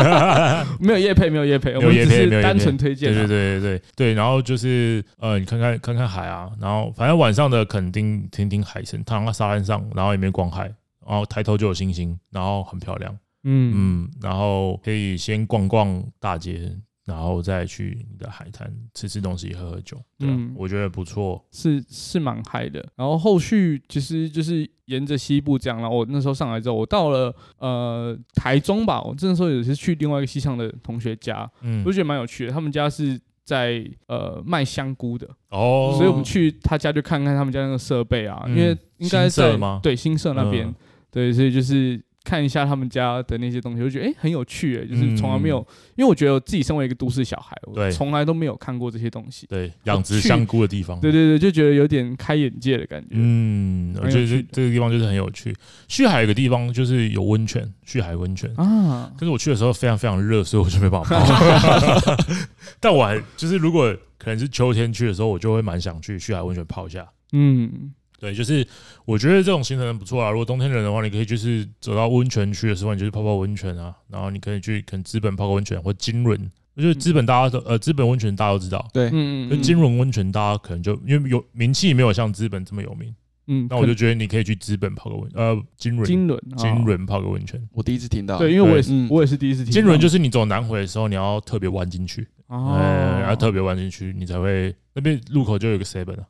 [0.79, 3.13] 没有叶配，没有叶配，我们只是单纯推荐。
[3.13, 4.13] 对对对对对。
[4.13, 10.63] 然后就是呃，你看看看看海啊，然后反正晚上的垦丁听听海声，躺在沙滩上，然后也没逛海，
[11.07, 13.15] 然后抬头就有星星，然后很漂亮。
[13.45, 16.69] 嗯嗯，然后可以先逛逛大街。
[17.09, 22.85] 然后再去你的海滩吃吃东西、喝喝酒，嗯，我觉得不错，是是蛮嗨的。
[22.95, 32.51] 然后后续其实就是沿着西部这样，然后我那时候上来之后，我到了呃台中吧，我那时候也是去另外一个西上的同学家，嗯，我觉得蛮有趣的。
[32.53, 35.27] 他们家是在呃卖香菇的。
[35.49, 40.71] 哦，所以我们去他家就看看他们家那个设备啊，因为应该在对新社那边，
[41.09, 41.99] 对，所以就是。
[42.23, 49.47] 看一下他们家的那些东西，我觉得哎、欸、很有趣哎，就是从来没有，嗯、因为我觉得我自己身为一个都市小孩，我从来都没有看过这些东西。
[49.47, 50.99] 对，养殖香菇的地方。
[50.99, 53.07] 对对对，就觉得有点开眼界的感觉。
[53.11, 55.55] 嗯，我觉得这这个地方就是很有趣。
[55.87, 59.11] 旭海有个地方就是有温泉，旭海温泉啊。
[59.17, 62.15] 可是我去的时候非常非常热，所以我就没办法泡。
[62.79, 67.07] 但我还就是如果可能是秋天去的时候，我就会蛮想去旭海温泉泡一下。
[67.31, 67.93] 嗯。
[68.19, 68.67] 对，就是
[69.05, 70.29] 我觉得这种行程很不错啊。
[70.29, 73.95] 如果冬天冷的话，你可以就是走到温泉区的时候，你就去泡泡温泉啊。
[74.09, 76.51] 然后你可以去可能资本泡个温泉，或金轮。
[76.75, 79.61] 我觉得资本大家都呃资本温泉大家都知道，对，嗯嗯。
[79.61, 83.13] 金轮温泉大家可能就因为有名气，没有像资本这么有名。
[83.47, 87.59] 嗯，那我就觉得你可以去资本泡个温呃金轮金轮金轮泡个温泉。
[87.73, 89.73] 我第一次听到，对，因为我也是我也是第一次听。
[89.73, 96.23] 金轮就是你走南回的时候，你要特别弯进去，哎，要特别弯进去，你才会那边路口就有个 seven 啊。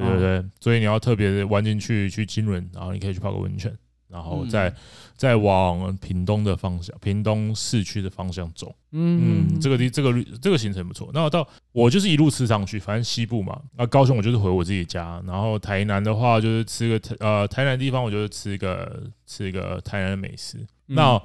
[0.00, 3.72] 对对对，所以你要特别弯进去去金轮，然后你可以去泡个温泉，
[4.08, 4.76] 然后再、嗯、
[5.16, 8.74] 再往屏东的方向，屏东市区的方向走。
[8.92, 11.10] 嗯嗯，这个地这个这个行程不错。
[11.14, 13.60] 那到我就是一路吃上去，反正西部嘛。
[13.76, 20.58] 那高雄我就是回我自己家，然后台南的话就是吃个呃台南地方，我就是吃一个吃一个台南的美食。
[20.88, 21.16] 嗯、那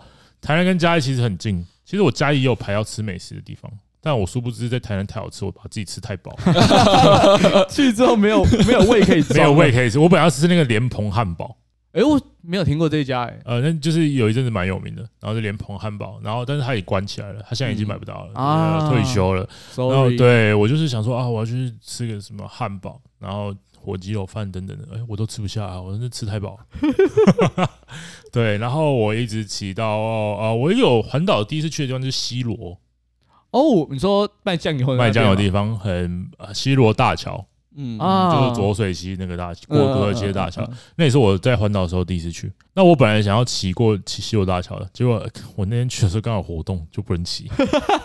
[0.42, 3.72] 台南跟嘉义其实很近，其实我嘉义也有排要吃美食的地方。
[4.06, 6.32] 但我殊不知在台南太好吃，我把自己吃太饱。
[7.68, 9.98] 去之后没有没有胃可以吃，没有胃可以吃。
[9.98, 11.58] 我本来要吃那个莲蓬汉堡，
[11.92, 19.42] 哎，我没有听过这一家，哎，呃，那就是有一阵子蛮有名的，然后是莲蓬汉堡，然后但是它也关起来了，它现在已经买不到了，啊，退休了。
[19.76, 26.60] 然后对我就是想说啊，我要去吃个什么汉堡，然后火鸡肉饭等等的，哎，我都吃不下啊，我真的吃太饱。
[28.32, 32.78] 对，然后我一直骑到啊，我有环岛第一次去的地方就是西螺。
[33.56, 37.46] 哦，你说卖酱油的卖酱油的地方很西罗大桥，
[37.78, 37.98] 嗯。
[37.98, 42.52] 啊，就是浊水溪那个大桥，过河街大桥，那也是我在环岛的时候第一次去。
[42.74, 47.50] 那我本来想要骑过骑西罗大桥的，结果我那天去的时候刚好活动，就不能骑，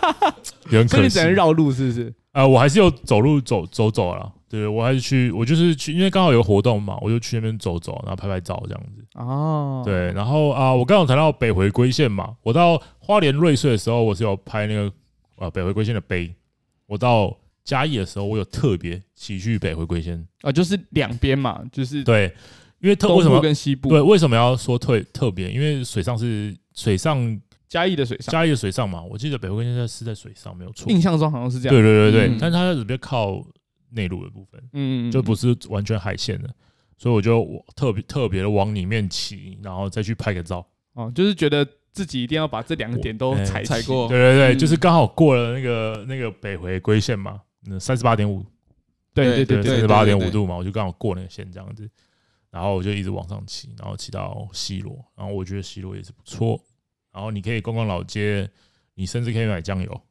[0.71, 0.95] 有点可惜。
[0.95, 2.13] 所以你只能绕路是不是？
[2.31, 9.05] 啊，我还是有走路走走走了，对，我还是去，我就是去，因为刚好有活动嘛，我就去那边走走，然后拍拍照这样子。
[9.15, 14.89] 哦，对，然后啊，我刚好谈到北回归线嘛，我到花莲瑞穗的时候，我是有拍那个
[15.41, 16.33] 啊北回归线的碑。
[16.85, 22.33] 我到嘉义的时候，我有特别骑去北回归线啊，就是两边嘛，就是对，
[22.79, 25.51] 因为特为什么跟西部对，为什么要说特特别？
[25.51, 27.41] 因为水上是水上。
[27.71, 30.91] 嘉义的水上，嘉义的水上嘛，我记得北回归线是在水上，没有错。
[30.91, 31.73] 印象中好像是这样。
[31.73, 33.41] 对对对对，嗯、但是它是比较靠
[33.91, 36.53] 内陆的部分，嗯，就不是完全海线的，
[36.97, 40.67] 所以我就特别特别的往里面骑，然后再去拍个照。
[40.95, 44.07] 哦，就是觉得自己一定要把这两个点都踩踩过。
[44.07, 48.45] 对对对，就是刚好过了那个那个北回归线嘛，那三十八点五，
[49.13, 51.89] 对对对，三十八点五度嘛，我就刚好过那个线这样子，
[52.49, 56.59] 然后我就一直往上骑，然后骑到西罗，然后我觉得西罗也是不错。
[57.11, 58.49] 然后你可以逛逛老街，
[58.95, 60.01] 你甚至可以买酱油，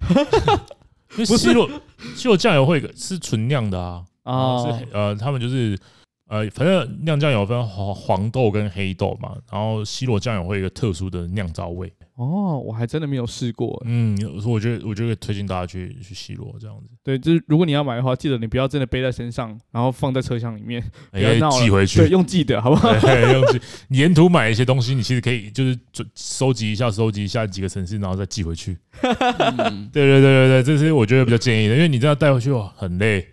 [1.12, 1.68] 因为西罗
[2.14, 5.78] 西罗酱油会是纯酿的啊，啊是呃他们就是。
[6.28, 11.92] 呃，反正酿酱油分黄黄豆跟黑豆嘛，然后西罗酱油会有一个特殊的酿造味。
[12.16, 13.80] 哦，我还真的没有试过。
[13.84, 16.88] 嗯，我觉得我觉得推荐大家去去西罗这样子。
[17.04, 22.00] 对，就是如果你要买的话，记得你不要真的背在身上，然后放在车厢里面，不要寄回去。
[22.00, 22.90] 对，用寄的好不好？
[23.32, 23.60] 用寄。
[23.88, 25.78] 你沿途买一些东西，你其实可以就是
[26.14, 28.76] 收集一下，收集一下几个城市，然后再寄回去。
[29.02, 33.28] 嗯、对对对对对，这是我觉得比较建议的，因为你这样带回去哦，很累。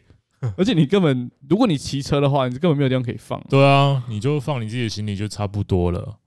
[0.58, 3.42] 而且你根本，如果你骑车的话，你根本没有地方可以放。
[3.50, 6.18] 对啊，你就放你自己的行李就差不多了。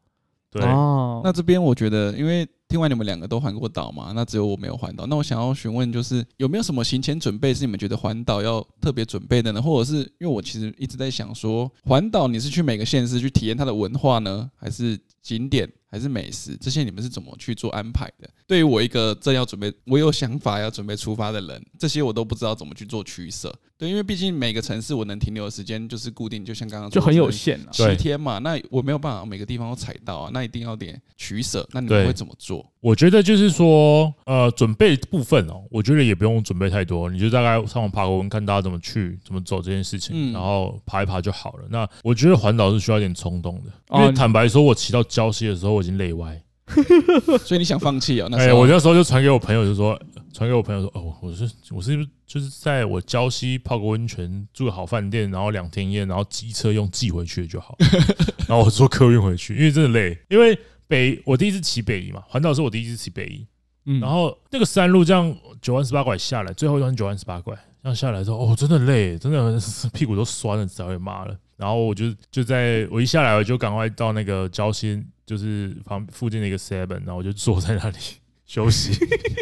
[0.50, 5.04] 对，哦、那这边我觉得，因为听完你们两个都环过岛嘛，那只有我没有环岛。
[5.06, 9.60] 那我想要询问，就是有没有什么行前准备是你们觉得环岛要特别准备的呢？
[9.60, 15.70] 或者是因为我其实一直在想说，环岛你是去每个县市去体验它的文化呢，还是景点？
[15.90, 18.28] 还是美食，这些你们是怎么去做安排的？
[18.46, 23.54] 对于我一个正要准备，我有想法要准备出发的人，这些我都不知道怎么去做取舍。
[23.78, 28.38] 对，因为毕竟每个城市我能停留的时间就是固定，就像刚刚就很有限了，七天嘛。
[28.38, 31.68] 那我没有办法每个地方都踩到啊，那一定要点取舍。
[31.72, 32.64] 那你们会怎么做？
[32.80, 41.66] 我觉得就是说，呃，准备部分哦，我觉得也不用准备太多，你就大概上网爬个文，看大家怎么去、怎么走这件事情，然后爬一爬就好了。
[41.68, 46.42] 那我觉得环岛是需要一点冲动的，因为坦白说，我骑到礁溪的时候，我已经累歪。
[47.44, 48.26] 所以你想放弃啊？
[48.28, 49.96] 那哎，我那时候就传给我朋友，就说
[50.32, 57.76] 传给我朋友说，哦，我是我是不是就是在我礁溪泡个温泉，住个好饭店，然后两天一夜，然后机车用寄回去就好。
[58.48, 60.18] 然后我坐客运回去，因为真的累。
[60.28, 60.58] 因为
[60.88, 63.46] 北我第一次骑北移嘛，环岛是我第一次骑北移。
[63.84, 69.60] 嗯，然后那个山路这样九弯十八拐下来，最后一段九弯十八拐，这样下来之后，哦，真的累，真的
[69.92, 71.36] 屁股都酸了，早也麻了。
[71.56, 77.96] 然后我就就在我一下来，我就赶快到那个礁溪，就是旁附近的一个 seven，然后我就坐在那里
[78.46, 78.92] 休息。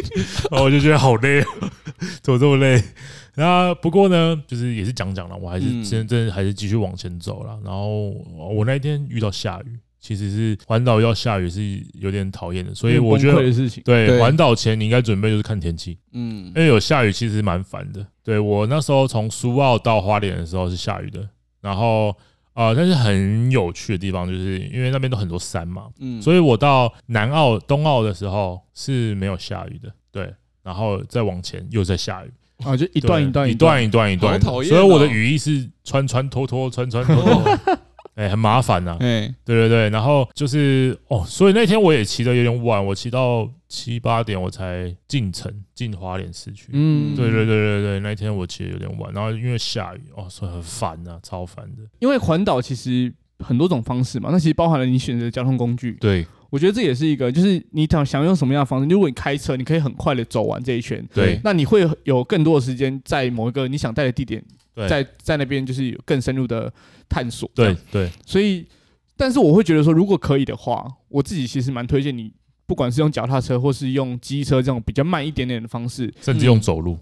[0.50, 1.44] 然后我就觉得好累，
[2.22, 2.82] 怎么这么累？
[3.34, 7.58] 然后不过呢，就是也是讲讲了，我还是真真还是继续往前走了。
[7.62, 8.10] 然后
[8.54, 13.42] 我那一天遇到下雨，其实是环岛要下雨是有点讨厌的，所以我觉得
[13.84, 18.06] 对环岛前你应该准备就是看天气，嗯，因为有下雨其实蛮烦的。
[18.22, 21.28] 对，我那时候从苏澳到花莲的时候是下雨的。
[21.60, 22.14] 然后，
[22.54, 32.32] 呃，但是很有趣的地方，就是因为那边都很多山嘛，嗯，所以我到南澳、东澳的时候是没有下雨的，对，然后再往前又在下雨，
[32.64, 37.78] 啊，就一段一段一段一段一段，所以我的雨衣是穿穿脱脱，穿穿脱 脱。
[38.14, 38.96] 哎、欸，很麻烦呐、啊。
[39.00, 46.68] 哎，对对对，然后就是哦，所以那天我也骑的有点晚，我骑到七八点我才进城，进花莲市区。
[46.72, 51.82] 嗯，对对对对对，那天我骑的有点晚，然后因为下雨，哦，所以很烦呐、啊，超烦的。
[51.98, 55.92] 因为环岛其实很多种方式嘛，那其实包含了你选择的交通工具。
[56.00, 58.88] 对，我觉得这也是一个，就是你想想用什么样的方式。
[58.88, 61.04] 如果你开车，你可以很快的走完这一圈。
[61.12, 64.40] 对，那你会有更多的时间在某一个你想待的地点。
[64.88, 66.72] 在在那边就是有更深入的
[67.08, 67.50] 探索。
[67.56, 68.64] 对对，所以，
[69.16, 72.32] 但是我会觉得说，如果可以的话，我自己其实蛮推荐你，
[72.66, 76.92] 不管是用脚踏车或是用机车这种比较慢一点点的方式，甚至用走路。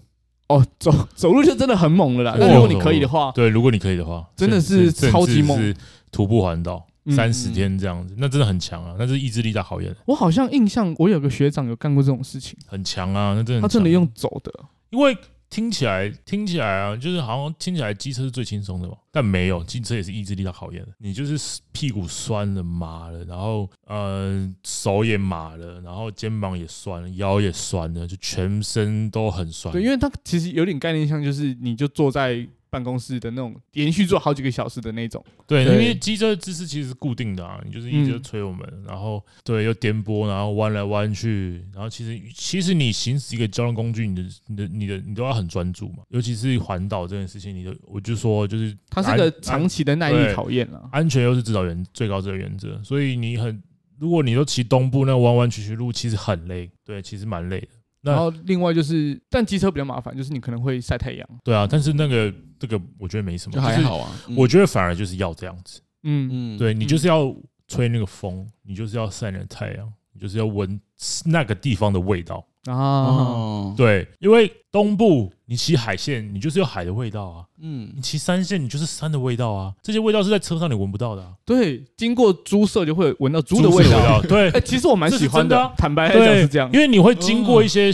[0.47, 2.35] 嗯、哦，走走路就真的很猛了啦。
[2.39, 5.75] 那如果你可以的话，对，如果你可以的话，真的是超级猛，是
[6.11, 9.95] 徒步环岛三十天这样子，那真的很强啊，那是意志力在考验。
[10.05, 14.51] 我好像印象，我有个学长有干过这种事情，很强啊，那真的他真的用走的，
[14.89, 15.17] 因为。
[15.49, 20.89] 听起来听起来啊，就是好像听起来机车是最轻松的嘛，但没有，机车也是意志力的考验的。
[20.97, 29.71] 你就是屁股酸了麻了，然后呃手也麻了，然后肩膀也酸了，腰也酸了，就全身都很酸。
[29.71, 35.23] 对，因为它其实有点概念像，就是你就坐在办公室的那种连续做好几个小时的那种。
[35.45, 35.75] 对，对。
[35.75, 53.61] 因为机车的姿势其实是固定的啊，你就是一直催我们，嗯、然后对又颠簸，然后弯来弯去，然后其实其实你行驶一个交通工具，你的你的你的你都要很专注嘛，尤其是环岛这件事情，你的我就说就是它是个长期的耐力考验了，安全又是指导原最高这个原则，所以你很
[53.99, 57.67] 如果你都骑东部那弯弯曲曲路，其实很累，对，其实蛮累的。
[58.03, 61.27] 然后另外就是，但机车比较麻烦，就是你可能会晒太阳。
[61.43, 64.11] 对啊，但是那个这个我觉得没什么，就还好啊。
[64.35, 67.33] 我觉得反而就是要这样子，嗯嗯，对你就是要
[67.67, 70.79] 吹那个风，你就是要晒那太阳，你就是要闻
[71.25, 73.73] 那个地方的味道啊。
[73.75, 77.45] 对，因为东部你骑海线，你就是有海的味道啊。
[77.61, 79.73] 嗯，你骑山线，你就是山的味道啊。
[79.81, 81.33] 这些味道是在车上你闻不到的啊。
[81.45, 84.21] 对，经过猪舍就会闻到猪的味道。
[84.23, 85.71] 对， 哎，其实我蛮喜欢的。
[85.77, 87.91] 坦白来讲是这样，因为你会经过一些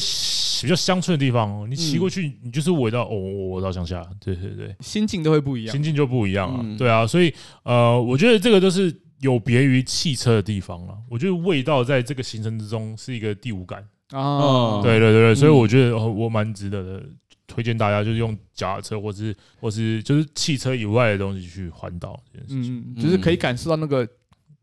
[0.61, 4.05] 比较乡村的地方，你骑过去，你就是闻到哦，我到乡下。
[4.19, 6.65] 对对对，心境都会不一样，心境就不一样啊。
[6.77, 10.95] 对啊，所以呃，我觉得这个都是有别于汽车的地方了。
[11.09, 13.83] 我觉得味道在这个行程之中是一个第五感。
[14.11, 17.03] 哦，对对对对，所以我觉得我蛮值得的，
[17.47, 24.07] 推荐大家就是用脚踏车，或是或是就是汽车以外的东西去环岛这件事情，嗯，就是可以感受到那个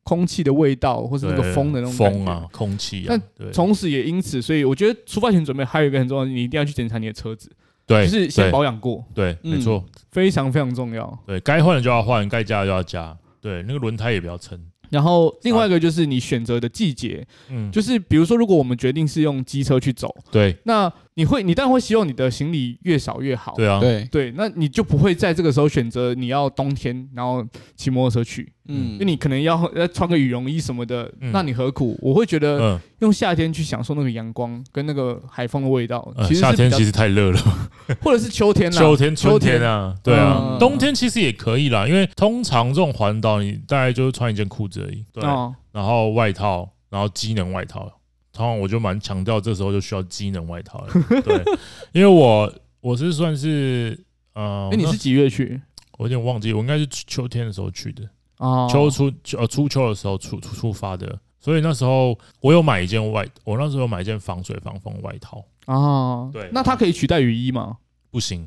[0.03, 3.07] 空气的味道，或是那个风的那种风啊，空气啊。
[3.09, 7.51] 但同时也因此，所以我觉得出发前准备还有一个很重要，你一定要去检查你的车子，
[7.87, 11.19] 对，就是先保养过，对，没错，非常非常重要。
[11.27, 14.61] 对，该换的就要换，该加的就要加，对，那个轮胎也不要撑。
[14.91, 24.07] 然后另外一个就是你选择的季节，嗯，就是比如说，如果我们决定是用机车去走，对，那你会，你当然会希望你的行李越少越好，对啊，对。
[24.13, 27.43] 对，那你就不会在这个时候选择你要冬天然后
[27.75, 31.99] 骑摩托车去，嗯，因为你可能要要穿个羽绒衣什么的，那你何苦？
[32.03, 37.41] 我会觉得用夏天去享受那个阳光跟那个海风的味道，其实夏天其实太热了，
[38.03, 45.25] 或者是秋天啦，秋天、秋天啊，对啊，冬天其实也可以啦，因为通常这种环岛你大概就是穿一件裤子而已，对，
[45.73, 47.91] 然后外套，然后机能外套。
[48.37, 50.93] 通常我就蛮强调，这时候就需要机能外套了。
[51.23, 51.43] 对，
[51.93, 53.99] 因为我我是算是
[54.35, 55.59] 呃，哎，你是几月去？
[55.97, 58.03] 我有点忘记，我应该是秋天的时候去的。
[58.37, 65.43] 哦，秋初呃初秋的时候出出发的，所以那时候我有买一件外，我那时候有买一件防水防风外套。
[65.65, 67.79] 哦，对，那它可以取代雨衣吗？
[68.11, 68.47] 不行，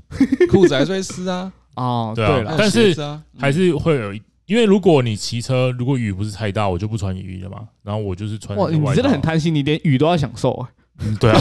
[0.52, 1.52] 裤子还是会湿啊。
[1.76, 2.96] 哦，对了，但是
[3.40, 4.22] 还是会有一。
[4.50, 7.60] 因为如果你骑车，如果雨不是太大，我就不穿雨衣了嘛。
[7.84, 8.58] 然后我就是穿。
[8.58, 10.68] 哇，你真的很贪心，你连雨都要享受啊。
[11.02, 11.39] 嗯，对啊，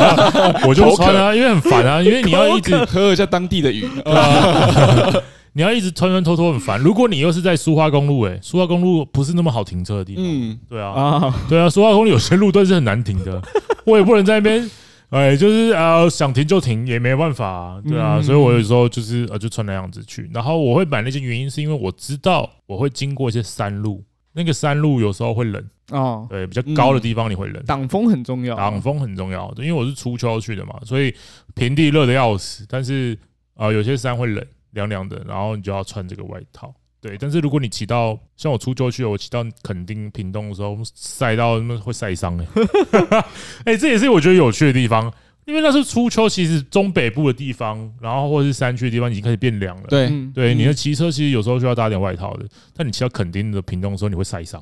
[0.66, 3.86] 我就不穿啊，因为很烦啊，因为你要一直喝一下当地的雨，
[5.52, 6.80] 你要一直穿穿脱脱很烦。
[6.80, 10.24] 如果你又是在苏花公路，哎，苏花公路不是那么好停车的地方。
[10.26, 13.40] 嗯，对啊，对啊，苏花公路有些路段是很难停的，
[13.84, 14.68] 我也不能在那边。
[15.10, 20.30] 哎，就是呃，想停就停，也没办法啊，对啊，所以我有时候就是呃，就穿那样子去。
[20.34, 31.14] 然后我会买那些原因是因为我知道我会经过一些山路，那个山路有时候会冷哦，对，比较高的地方你会冷，挡风很重要，挡风很重要，因为我是初秋去的嘛，所以
[31.54, 33.18] 平地热的要死，但是
[33.54, 36.74] 呃，有些山会冷凉凉的，然后你就要穿这个外套。
[37.00, 43.24] 对，但是如果你骑到像我初秋去，我骑到垦丁、屏东的时候，晒到那会晒伤哎，
[43.66, 45.12] 哎，这也是我觉得有趣的地方，
[45.44, 49.84] 因为那是初秋，其实中北部的地方，然后或者是山区的地方已经开始变凉了。
[49.88, 52.44] 对，对，你的骑车其实有时候需要搭点外套的，
[52.76, 54.60] 但你骑到垦丁的屏东的时候，你会晒伤，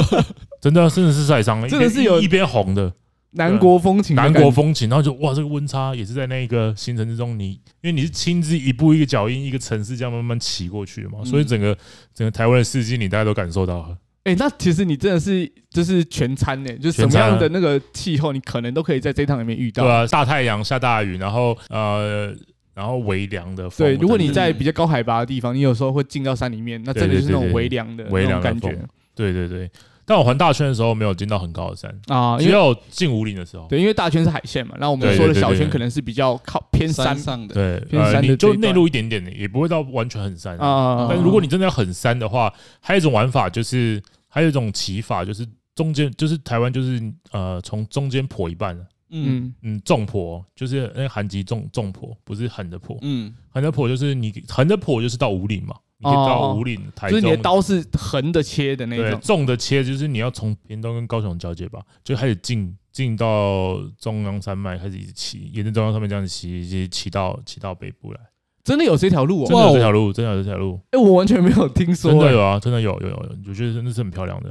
[0.60, 2.92] 真的，真的是晒伤，真的是有一边红的。
[3.32, 7.50] 南国风情，南国风情，然后就哇，这个温差也是在那个行程之中，你
[7.82, 11.76] 因为你是亲自一步一个脚印，一个城市这样慢慢骑过去的嘛，所以整个
[12.14, 13.98] 整个台湾的四季你大家都感受到了。
[14.24, 19.84] 哎，那其实你真的是就是全餐呢，就是什么样的那个气候，你可能都可以在这趟里面遇到。
[19.84, 22.34] 对啊，大太阳下大雨，然后呃，
[22.74, 23.86] 然后微凉的风。
[23.86, 28.76] 对，如果你在比较高海拔的地方，你有时候会进到山里面，那真的是那种微凉的那种感觉。
[29.14, 29.70] 对对对。
[30.08, 33.66] 但我环大圈的时候没有进到很高的山啊，只有进五岭的时候。
[33.68, 37.14] 对，因为大圈是海线嘛，那我们说的小圈可能是比较靠偏山。
[37.14, 40.56] 上的，对，偏山的，就内陆一点点的，也不会到完全很山。
[40.56, 41.06] 啊。
[41.10, 42.50] 但如果你真的要很山的话，
[42.80, 48.74] 还有一种玩法，就是还有一种骑法，就是中间就是台湾就是呃从中间坡一半，
[49.10, 49.52] 嗯。
[49.62, 55.74] 嗯，重坡就是那个韩籍重重坡，不是横的坡，嗯，横的坡就是你横的坡就是到五岭嘛。
[56.00, 68.20] 你可以到五岭、台中，就是你的刀是横的切的那种，纵的切就是你要从屏东跟高雄交界吧，就开始进进到中央山脉，开始一直骑，沿着中央山脉这样子骑，一直骑到骑到北部来。
[68.62, 70.78] 真的有这条路哦，真的有这条路，真的有这条路。
[70.90, 72.12] 哎，我完全没有听说。
[72.12, 74.50] 真的有啊，真的有有有有，我觉得真的是很漂亮的。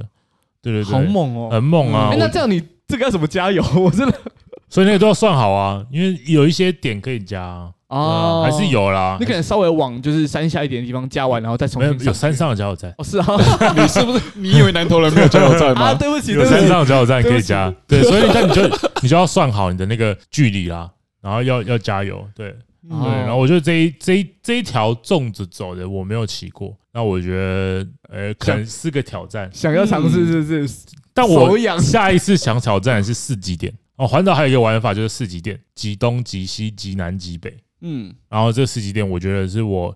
[0.61, 2.09] 对对对，好猛哦，很猛啊！
[2.11, 3.63] 哎，那这样你这个要怎么加油？
[3.75, 4.19] 我真的，
[4.67, 7.71] 所以那个都要算好啊，因为有一些点可以加。
[7.89, 9.17] 哦，还是有啦。
[9.19, 12.93] 你可能稍微往就是山下一点的地方加完，然后再重新没有有山上的加油站。
[12.97, 13.25] 哦，是啊，
[13.75, 15.87] 你是不是你以为南投人没有加油站吗？
[15.91, 17.73] 啊，对不起，有山上的加油站可以加。
[17.87, 18.67] 对，所以那你就
[19.01, 20.89] 你就要算好你的那个距离啦，
[21.21, 22.27] 然后要要加油。
[22.35, 22.49] 对
[22.89, 30.85] 对，然后我觉得这一这一这一条粽子走的我没有骑过，那我觉得呃可能是个挑战，想要尝试是不是？
[31.13, 34.05] 但我下一次想挑战是四级点哦。
[34.05, 37.55] 环岛还有一个玩法就是四极点，极东、极西、极南、极北。
[37.81, 39.95] 嗯，然后这十几点，我觉得是我，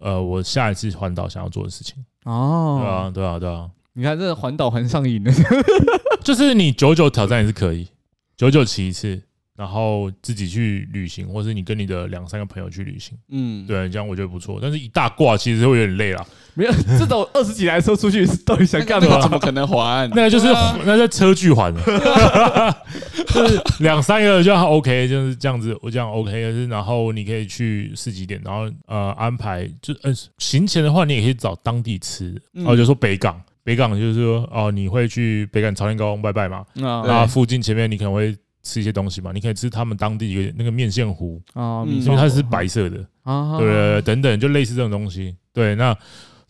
[0.00, 1.96] 呃，我下一次环岛想要做的事情。
[2.24, 3.70] 哦，对啊，对啊，对啊。
[3.94, 5.32] 你看这环岛环上瘾的，
[6.22, 7.88] 就是你久久挑战也是可以，
[8.36, 9.22] 久久骑一次。
[9.58, 14.60] 然后自己去旅行，或是你跟你的两三个朋友去旅行，嗯，对，这样我觉得不错。
[14.62, 16.24] 但是一大挂其实会有点累啦。
[16.54, 19.20] 没有， 这种二十几台车出去，到底想干嘛？
[19.20, 20.08] 怎么可能还？
[20.14, 20.46] 那个就是
[20.86, 21.74] 那在车距环，
[23.34, 25.76] 就是两三个就 OK，就是这样子。
[25.82, 32.40] 我这样 OK，是然后你可以去四极点，然后呃安排就呃行前的话，你也可以找当地吃。
[32.52, 36.64] 然后就说北港，北港就是说哦，你会去北港朝天高拜拜嘛？
[36.74, 38.36] 那附近前面你可能会。
[38.68, 41.40] 吃一些东西嘛，你可以吃他们当地一个那个面线糊。
[41.54, 42.98] 啊，因为它是白色的。
[43.22, 45.34] 啊，对，对，对，等等，就类似这种东西。
[45.52, 45.96] 对，那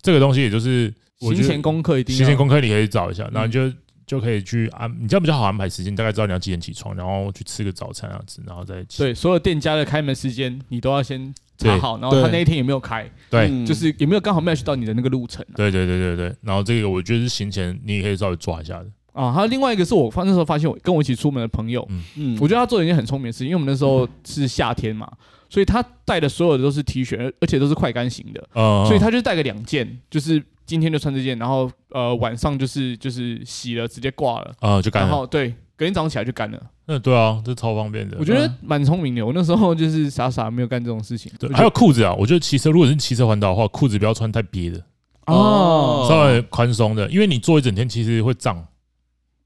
[0.03, 3.73] 这个东西也就是行前功课一定，行前功课你可以找一下，然后你就
[4.07, 9.15] 就可以去安，你这样比较好安排时间，大概知道你要几点起床，然后去吃个早餐啊，吃，然后再对。
[9.15, 15.45] 所有店家的开门时间你都要先查好，然后他那一天有没有开，对，就是有没有刚好 match 到你的那个路程。
[15.57, 18.87] 对对对对对，然后这个我觉得是行前你也可以稍微抓一下的。
[19.13, 25.11] 啊，还有另外一个是我发那时候发现，我跟我一起出门的朋友，嗯嗯，我觉得他做了一件很聪明的事情，因为我们那时候是夏天嘛，
[25.49, 28.49] 所以他带的所有的都是 T 恤，而且都是快干型的，
[28.87, 36.61] 所以他就带个两件，就是今天就穿这件，然后呃晚上就是就是洗了直接挂了，啊就干了，然后对，隔天早上起来就干了。
[36.87, 38.17] 嗯，对啊，这超方便的。
[38.19, 41.31] 我觉得蛮聪明的，我那时候就是傻傻没有干这种事情。
[41.39, 44.83] 对，还有裤子啊，我觉得骑车如果是骑车环岛的话，裤子不要穿太憋的，
[45.27, 48.65] 哦，稍微宽松的，因为你坐一整天其实会胀。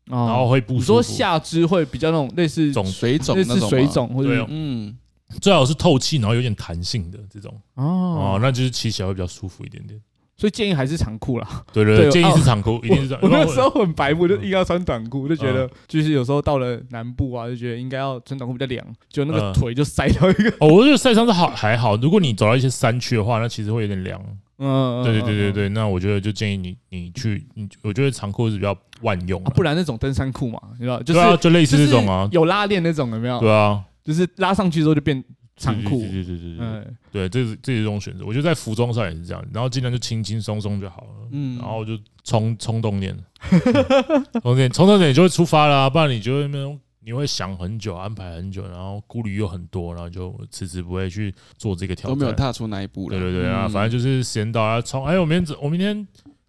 [0.06, 4.96] 然后会不舒服，说下肢会比较那种类似肿水肿，类似水肿或者嗯，
[5.40, 7.54] 最好是透气，然后有点弹性的这种。
[7.74, 10.00] 哦，那就是骑起来会比较舒服一点点。
[10.34, 11.64] 所以建议还是长裤啦。
[11.72, 13.26] 对对对，建议是长裤，一定是长裤。
[13.26, 20.50] 我那时候很白我，就硬要穿短裤，就觉得就是有时候到了南部啊，就觉得应该要穿短裤比较凉，就那个腿就塞到一个。
[20.58, 24.20] 哦，我觉得晒伤是好还好，如果你走到一些山区的话，那其实会有点凉。
[24.64, 33.40] 嗯，对对对对对，那我觉得就建议你你去，你我觉得长裤是比较万用，不然那种登山裤嘛，你知道，就是就类似这种啊，有拉链那种有没有？
[33.40, 35.22] 对啊，就是拉上去之后就变
[35.56, 38.24] 长裤，对对对对对，对，这是这是一种选择。
[38.24, 43.16] 我觉得在服装上也是这样，然后尽量就轻轻松松就好了，嗯，然后就冲冲动点，
[43.50, 46.78] 冲动点 冲动点就会出发了，不然你就会那种。
[47.04, 53.18] 你会想很久，安排很久，然后顾虑又很多，然后就迟迟不会去做这个挑战，都没有踏出那一步了。
[53.18, 55.04] 对对对啊，反正就是时间到要冲。
[55.04, 56.06] 哎，我明天我明天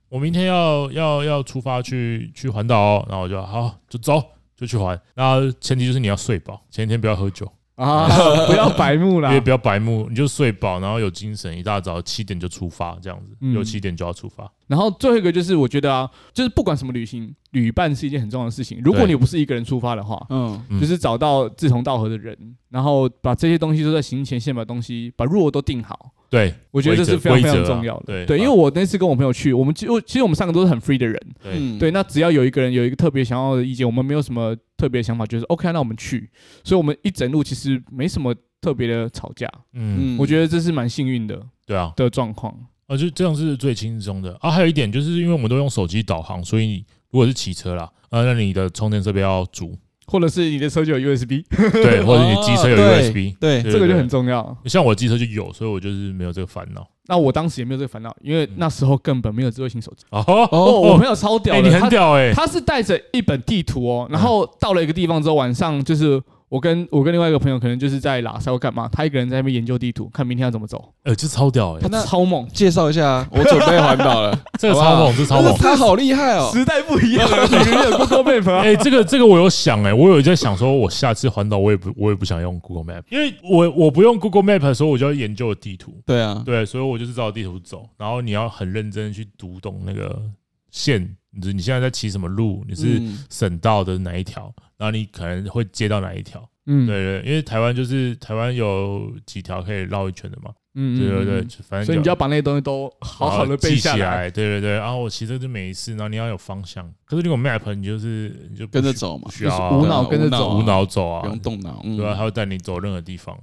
[0.09, 4.21] 我明天要要要出发去去环岛哦，然后我就好就走
[4.55, 4.99] 就去环。
[5.15, 7.51] 然后前提就是你要睡饱，前一天不要喝酒。
[7.75, 8.07] 啊！
[8.47, 14.51] 不要白目啦，也不要白目，你就睡饱，然后有精神，一大早七点就出发，这样子，六七点就要出发。
[14.67, 18.79] 然后最后一个就是，我觉得啊，就是不管什么旅行，旅伴是一件很重要的事情。
[18.83, 22.37] 如果你不是一个人出发的话，嗯，就是找到志同道合的人，
[22.69, 26.11] 然后把这些东西都在行前先把东西把路都定好。
[26.33, 28.05] 对，我觉得这是非常非常重要的。
[28.07, 31.15] 对，对，因为我那次跟我朋友去，我们其实其实我们三个都是很 free 的人。
[31.43, 36.27] 对，对，那只要有一个人有一个特别想要的意见，我们没有什么特别想法，就是 OK，那我们去。
[36.63, 39.47] 所以，我们一整路其实没什么特别的吵架。
[39.73, 41.39] 嗯，我觉得这是蛮幸运的。
[41.67, 42.51] 对啊，的状况
[42.87, 44.49] 啊，就这样是最轻松的啊。
[44.49, 49.77] 还有一点就是，因为我们都用手机导航，所以如果是骑车啦，啊，那你的充电设备要足。
[50.05, 54.55] 或者是你的车就有 USB，对， 或者你机车有 USB，对，这个就很重要。
[54.65, 56.87] 像我机车就有，所以我就是没有这个烦恼。
[57.07, 60.05] 那我当时也没有这个烦恼，因为那时候根本没有智慧型手机。
[60.09, 66.21] 哦，我朋友超屌的，你很屌哎，他是带着一本地图哦，然后到了一个地方之后，晚上就是。
[66.53, 70.93] 我跟我跟另外一个朋友可能就是在拉萨要干嘛，他一个人在那边研究地图，看明天要怎么走。
[71.01, 77.27] 呃，这超屌哎，他超猛，介绍一下，我准备环岛了， 这个超猛，这超猛，他好厉害哦，时代不一样。
[77.27, 78.51] 了，每个人有 Google Map。
[78.59, 85.99] 哎，这个这个我有想哎，我有在想说，我下次环岛我也不我也不想用 Google Map，因为我我不用 Google Map 的时候，我就要研究地图。
[86.05, 90.21] 对啊，对，所以我就是照地图走，然后你要很认真去读懂那个
[90.69, 96.47] 线，你你现在在骑什么路，你是省道的哪一条，然后你可能会接到哪一条。
[96.65, 104.31] 嗯，对对，因为台湾就是台湾有几条可以绕一圈的嘛，嗯，对对对，反正所以你就要把那些东西都好好的背下来。
[104.31, 106.89] 对对对，然后我骑车就没事，然后你要有方向。
[107.03, 113.37] 可是如果 map 你就是你就跟着走嘛，需要无脑跟着走，无脑走啊，不用动脑，对啊，他会带你走任何地方。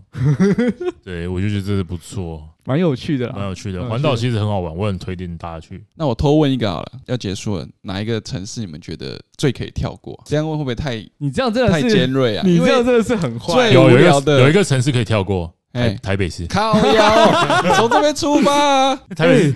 [1.05, 3.85] 对，我就觉得这是不错，蛮有趣的，蛮有趣的。
[3.89, 5.83] 环岛其实很好玩，我很推荐大家去。
[5.97, 10.17] 那我偷问一个好了，要结束了，哪一个城市你们觉得最可以跳过？
[10.25, 11.05] 这样问会不会太？
[11.19, 12.45] 你这样真的太尖锐啊！
[12.47, 13.73] 你这样真的是很坏。
[13.73, 15.53] 有有一个有一个城市可以跳过。
[15.73, 18.95] 哎，台北市，靠腰，从这边出发。
[19.15, 19.53] 台北，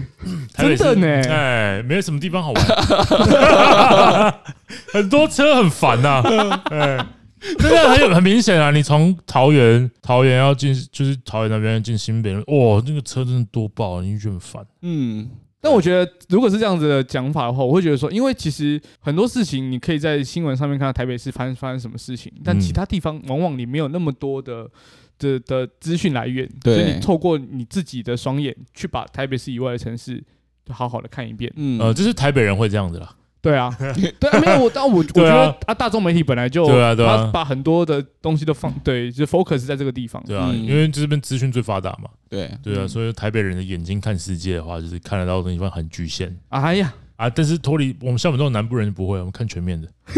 [0.57, 4.35] 真的呢，哎，没有什么地方好玩，
[4.93, 6.23] 很多车很烦呐。
[6.71, 7.05] 哎，
[7.59, 14.67] 这个很很明显啊，你从桃园，桃园要进，就是桃园那边进新北，哇，那个车真的多爆，你就觉得很烦。
[14.83, 15.29] 嗯，
[15.61, 24.69] 但我觉得如果是这样子的讲法的话，我会觉得说，因为其实很多事情你可以在新闻上面看到台北市发生发生什么事情，但其他地方往往你没有那么多的。
[25.17, 30.21] 的的资讯来源，所以你透过你自己的双眼去把台北市以外的城市
[30.69, 31.51] 好好的看一遍。
[31.55, 33.15] 嗯，呃，这是台北人会这样子啦。
[33.45, 33.71] 对啊，
[34.19, 40.23] 对啊，没有我，但我我觉得啊，大众媒体本来就对啊，对啊，把很多的东西都放 对，就 focus 在这个地方。
[40.27, 42.09] 对啊，因为这边资讯最发达嘛。
[42.31, 46.35] 对对啊，所以台北人的眼睛看世界的话，就是看得到的地方很局限。
[46.49, 46.93] 哎呀。
[47.17, 47.31] 啊！
[47.31, 49.87] 但是脱离我们像我们这种南部人就不会，我们看全面的。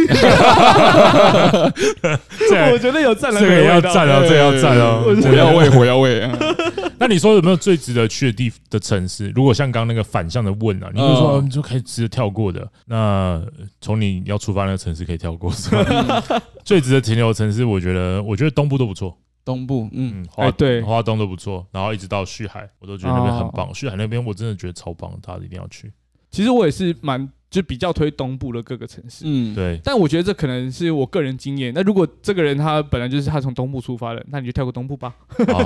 [2.73, 6.27] 我觉得有赞了，这个要赞哦，这个要赞哦，火药味，火药味。
[6.99, 9.29] 那你说有没有最值得去的地的城市？
[9.31, 12.67] 如果像刚刚那个反向的问啊，你就说你就可以直接跳过的。
[12.87, 13.43] 那
[13.81, 16.23] 从你要出发那个城市可以跳过是吧？
[16.65, 19.17] 最值得停留的城市，我觉得，我觉得东部都不错。
[19.45, 21.65] 东部，嗯，花对，花东都不错。
[21.71, 23.73] 然后一直到旭海，我都觉得那边很棒。
[23.73, 25.93] 旭海那边我真的觉得超棒，大家一定要去。
[26.33, 29.81] 其实我也是蛮就比较推东部的各个城市，嗯，对。
[29.83, 31.73] 但我觉得这可能是我个人经验。
[31.75, 35.15] 那如果这个人他本来就是他从东部出发的，那你就跳过东部吧。
[35.39, 35.65] 哦，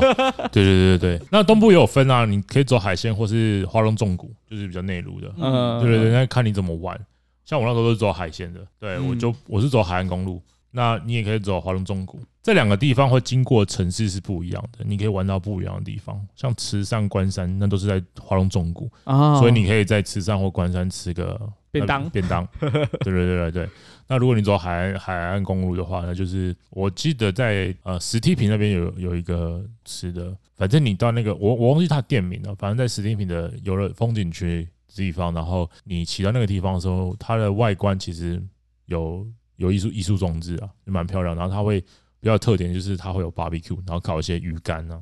[0.53, 5.35] 对对对对，那东部也有分啊，你可以走海鲜或是花东纵谷，就是比较内陆的。
[5.37, 6.97] 嗯，对对对，那看你怎么玩。
[7.45, 10.41] 像我那时候都是走海鲜的，对，我就我是走海岸公路。
[10.73, 16.25] 那你也可以走华龙中谷，这两个地方会经过城市是不一样的，你可以玩到不一样的地方。
[16.37, 21.41] 像池上、关山，那都是在华龙中谷，所以你可以在池上或关山吃个
[21.73, 22.09] 便当。
[22.11, 23.69] 便当， 对对对对对。
[24.07, 38.41] 那如果你走海岸海岸公路的话，那就是我记得在呃石梯坪那边有有一个吃的，反正你到那个我我忘记它店名了，反正在石梯坪的游乐风景区地方，然后你骑到那个地方的时候，它的外观其实
[38.87, 39.27] 有。
[39.61, 41.37] 有艺术艺术装置啊，就蛮漂亮。
[41.37, 41.79] 然后它会
[42.19, 44.99] 比较特点就是它会有 barbecue，然后烤一些鱼干啊，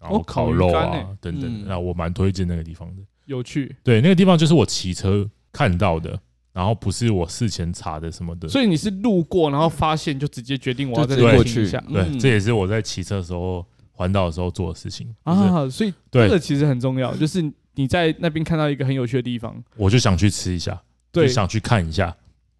[0.00, 1.64] 然后烤肉啊、哦、等等。
[1.66, 3.76] 那我蛮推荐那个地方的，有趣。
[3.84, 6.18] 对，那个地方就是我骑车看到的，
[6.54, 8.48] 然后不是我事前查的什么的。
[8.48, 11.78] 所以你是路过，然后发现就直接决定我要在这里停一下。
[11.92, 15.68] 对，对，这也是我在骑车的时候环岛的时候做的事情啊。
[15.68, 17.42] 所以这个其实很重要，就是
[17.74, 20.82] 你在那边看到一个很有趣的地方，我就想去吃一下，
[21.12, 22.16] 对，想去看一下。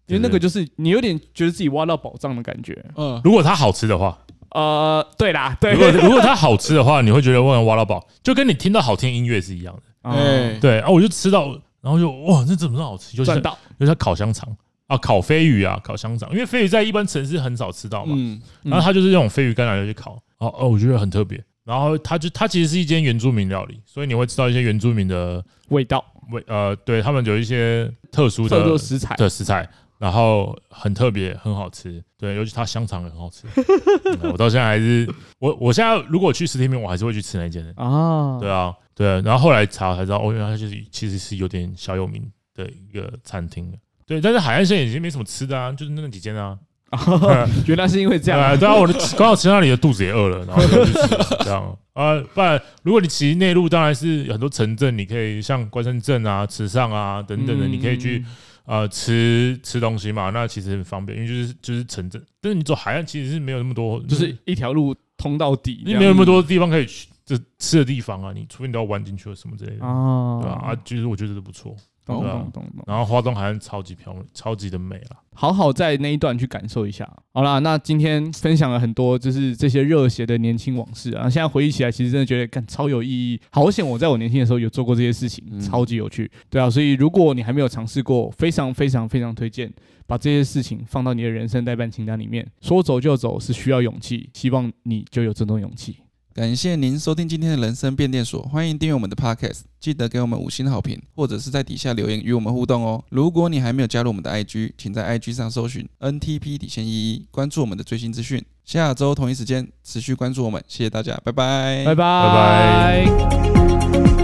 [0.09, 2.83] 因为那个就是你有点觉得自己挖到宝藏的感觉。
[2.95, 4.17] 嗯，如果它好吃的话，
[4.51, 5.73] 呃，对啦，对。
[5.73, 10.09] 如果如果它好吃的话，你会觉得哇挖到宝，就跟你听到好听音乐是一样的。
[10.09, 11.49] 哎，对啊，我就吃到，
[11.81, 13.15] 然后就哇，这怎么那么好吃？
[13.15, 13.41] 就是
[13.79, 14.49] 就是烤香肠
[14.87, 16.31] 啊，烤飞鱼啊，烤香肠。
[16.31, 18.15] 因为飞鱼在一般城市很少吃到嘛，
[18.63, 20.19] 然后它就是用飞鱼干来去烤。
[20.39, 21.39] 哦哦，我觉得很特别。
[21.65, 26.03] 然后它就它其实是一间原住民料理，所以你会吃到一些原住民的味道。
[26.31, 29.69] 味呃，对他们有一些特殊的食材的食材。
[29.99, 33.45] 然后很特别，很好吃，对，尤其它香肠也很好吃。
[34.31, 35.05] 我到现在还是
[35.39, 38.39] 我，我现在如果去实体店，我还是会去吃那间的啊。
[38.39, 39.21] 对啊，对啊。
[39.25, 42.23] 然后后来查才知道，哦，原来它就是其实是有点小有名
[42.55, 43.73] 的一个餐厅。
[44.07, 46.57] 对，但是海岸线已经没什么吃的啊，就是那几间啊。
[47.67, 48.39] 原来是因为这样。
[48.57, 51.07] 对啊，我的刚好吃到那里的肚子也饿了，然后就去吃
[51.43, 52.17] 这样啊。
[52.33, 58.23] 不然如果你骑内陆，当然是有很多城镇，你可以像关山镇啊、池上啊等等的，你可以去。
[58.69, 70.61] 呃，吃吃东西嘛，那其实很方便，因为就是就是城镇，但是你走海岸其实是没有那么多，就是一条路通到底，你没有那么多地方可以去，就吃的地方啊，你除非你都要弯进去了什么之类的啊，对吧？
[70.63, 71.75] 啊，其实我觉得都不错。
[72.09, 75.17] 懂懂懂懂，然后花东海岸超级漂亮，超级的美了。
[75.33, 77.09] 好好在那一段去感受一下。
[77.33, 81.29] 好啦，那今天分享了很多，就是这些热血的年轻往事啊。
[81.29, 83.39] 现在回忆起来，其实真的觉得干超有意义。
[83.51, 86.29] 好险我在我年轻的时候有做过这些事情，超级有趣。
[86.49, 89.71] 对啊，所以如果你还没有尝试过，非常非常非常推荐
[90.05, 92.45] 把这些事情放到你的人生代办清单里面。
[92.59, 95.97] 说走就走是需要勇气，希望你就有这种勇气。
[96.39, 103.03] 感谢您收听今天的人生变电所，欢迎订阅我们的 Podcast，记得给我们五星好评，或者是在底下留言与我们互动哦。
[103.09, 108.41] 如果你还没有加入我们的 IG，请在 IG 上搜寻 NTP 底线一一，关注我们的最新资讯。
[108.63, 114.18] 下周同一时间持续关注我们，谢谢大家，拜拜，拜拜，拜拜。